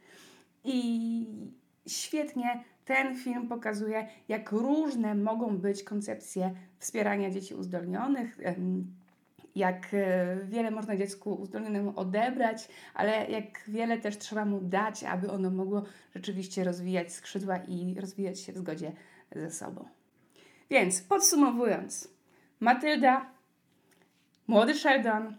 I 0.63 1.27
świetnie 1.87 2.63
Ten 2.87 3.15
film 3.15 3.47
pokazuje, 3.47 4.07
jak 4.27 4.51
różne 4.51 5.15
mogą 5.15 5.57
być 5.57 5.83
koncepcje 5.83 6.55
wspierania 6.79 7.31
dzieci 7.31 7.55
uzdolnionych. 7.55 8.37
Jak 9.55 9.93
e, 9.93 10.37
wiele 10.43 10.71
można 10.71 10.97
dziecku 10.97 11.33
uzdolnionemu 11.33 11.93
odebrać, 11.95 12.67
ale 12.93 13.29
jak 13.29 13.63
wiele 13.67 13.97
też 13.97 14.17
trzeba 14.17 14.45
mu 14.45 14.61
dać, 14.61 15.03
aby 15.03 15.31
ono 15.31 15.49
mogło 15.49 15.83
rzeczywiście 16.15 16.63
rozwijać 16.63 17.13
skrzydła 17.13 17.57
i 17.57 17.95
rozwijać 17.99 18.39
się 18.39 18.53
w 18.53 18.57
zgodzie 18.57 18.91
ze 19.35 19.51
sobą. 19.51 19.85
Więc 20.69 21.01
podsumowując, 21.01 22.13
Matylda, 22.59 23.25
Młody 24.47 24.75
Sheldon 24.75 25.35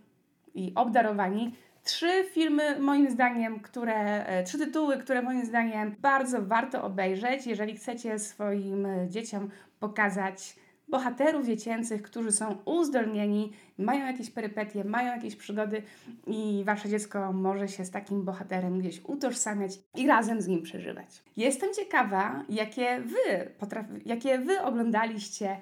i 0.54 0.72
Obdarowani 0.74 1.54
trzy 1.88 2.24
filmy, 2.32 2.80
moim 2.80 3.10
zdaniem, 3.10 3.60
które, 3.60 4.26
e, 4.26 4.44
trzy 4.44 4.58
tytuły, 4.58 4.96
które 4.98 5.22
moim 5.22 5.46
zdaniem 5.46 5.94
bardzo 5.98 6.42
warto 6.42 6.84
obejrzeć, 6.84 7.46
jeżeli 7.46 7.76
chcecie 7.76 8.18
swoim 8.18 8.86
e, 8.86 9.08
dzieciom 9.08 9.50
pokazać 9.80 10.56
bohaterów 10.88 11.46
dziecięcych, 11.46 12.02
którzy 12.02 12.32
są 12.32 12.56
uzdolnieni, 12.64 13.52
mają 13.78 14.06
jakieś 14.06 14.30
perypetie, 14.30 14.84
mają 14.84 15.14
jakieś 15.16 15.36
przygody 15.36 15.82
i 16.26 16.62
wasze 16.66 16.88
dziecko 16.88 17.32
może 17.32 17.68
się 17.68 17.84
z 17.84 17.90
takim 17.90 18.24
bohaterem 18.24 18.78
gdzieś 18.78 19.00
utożsamiać 19.04 19.72
i 19.96 20.06
razem 20.06 20.42
z 20.42 20.48
nim 20.48 20.62
przeżywać. 20.62 21.22
Jestem 21.36 21.74
ciekawa, 21.74 22.44
jakie 22.48 23.00
wy, 23.00 23.50
potraf- 23.60 24.00
jakie 24.06 24.38
wy 24.38 24.62
oglądaliście 24.62 25.56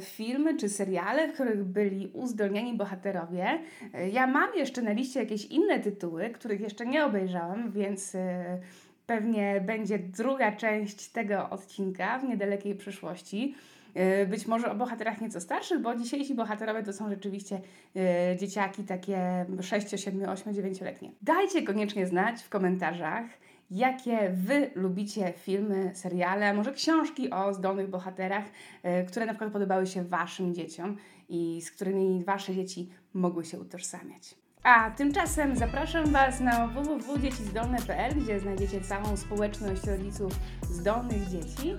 filmy 0.00 0.56
czy 0.56 0.68
seriale, 0.68 1.28
w 1.28 1.34
których 1.34 1.64
byli 1.64 2.10
uzdolnieni 2.12 2.74
bohaterowie. 2.74 3.58
E, 3.94 4.08
ja 4.08 4.26
mam 4.26 4.54
jeszcze 4.54 4.82
na 4.82 4.92
liście 4.92 5.20
jakieś 5.20 5.44
inne 5.44 5.80
tytuły, 5.80 6.30
których 6.30 6.60
jeszcze 6.60 6.86
nie 6.86 7.04
obejrzałam, 7.04 7.72
więc 7.72 8.14
e, 8.14 8.58
pewnie 9.06 9.60
będzie 9.66 9.98
druga 9.98 10.52
część 10.52 11.08
tego 11.08 11.50
odcinka 11.50 12.18
w 12.18 12.24
niedalekiej 12.24 12.74
przyszłości. 12.74 13.54
E, 13.94 14.26
być 14.26 14.46
może 14.46 14.70
o 14.70 14.74
bohaterach 14.74 15.20
nieco 15.20 15.40
starszych, 15.40 15.80
bo 15.80 15.96
dzisiejsi 15.96 16.34
bohaterowie 16.34 16.82
to 16.82 16.92
są 16.92 17.10
rzeczywiście 17.10 17.60
e, 17.96 18.36
dzieciaki 18.36 18.84
takie 18.84 19.46
6, 19.60 20.00
7, 20.00 20.28
8, 20.28 20.52
9-letnie. 20.52 21.10
Dajcie 21.22 21.62
koniecznie 21.62 22.06
znać 22.06 22.42
w 22.42 22.48
komentarzach, 22.48 23.24
jakie 23.70 24.30
Wy 24.30 24.70
lubicie 24.74 25.32
filmy, 25.36 25.90
seriale, 25.94 26.54
może 26.54 26.72
książki 26.72 27.30
o 27.30 27.54
zdolnych 27.54 27.90
bohaterach, 27.90 28.44
e, 28.82 29.04
które 29.04 29.26
na 29.26 29.32
przykład 29.32 29.52
podobały 29.52 29.86
się 29.86 30.04
Waszym 30.04 30.54
dzieciom 30.54 30.96
i 31.28 31.62
z 31.62 31.70
którymi 31.70 32.24
Wasze 32.24 32.54
dzieci 32.54 32.90
mogły 33.14 33.44
się 33.44 33.60
utożsamiać. 33.60 34.34
A 34.62 34.90
tymczasem 34.90 35.56
zapraszam 35.56 36.12
Was 36.12 36.40
na 36.40 36.66
www.dziecizdolne.pl, 36.66 38.14
gdzie 38.22 38.40
znajdziecie 38.40 38.80
całą 38.80 39.16
społeczność 39.16 39.84
rodziców 39.84 40.32
zdolnych 40.62 41.28
dzieci 41.28 41.76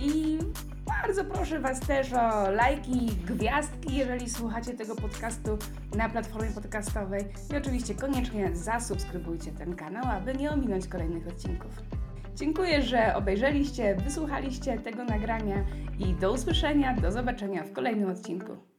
i 0.00 0.38
bardzo 1.02 1.24
proszę 1.24 1.60
Was 1.60 1.80
też 1.80 2.12
o 2.12 2.50
lajki, 2.50 3.06
gwiazdki, 3.26 3.96
jeżeli 3.96 4.30
słuchacie 4.30 4.72
tego 4.72 4.96
podcastu 4.96 5.58
na 5.96 6.08
platformie 6.08 6.50
podcastowej. 6.50 7.24
I 7.52 7.56
oczywiście 7.56 7.94
koniecznie 7.94 8.56
zasubskrybujcie 8.56 9.52
ten 9.52 9.76
kanał, 9.76 10.04
aby 10.16 10.34
nie 10.34 10.50
ominąć 10.50 10.88
kolejnych 10.88 11.26
odcinków. 11.28 11.72
Dziękuję, 12.34 12.82
że 12.82 13.14
obejrzeliście, 13.14 13.94
wysłuchaliście 13.94 14.78
tego 14.78 15.04
nagrania 15.04 15.64
i 15.98 16.14
do 16.14 16.32
usłyszenia, 16.32 16.96
do 16.96 17.12
zobaczenia 17.12 17.64
w 17.64 17.72
kolejnym 17.72 18.10
odcinku. 18.10 18.69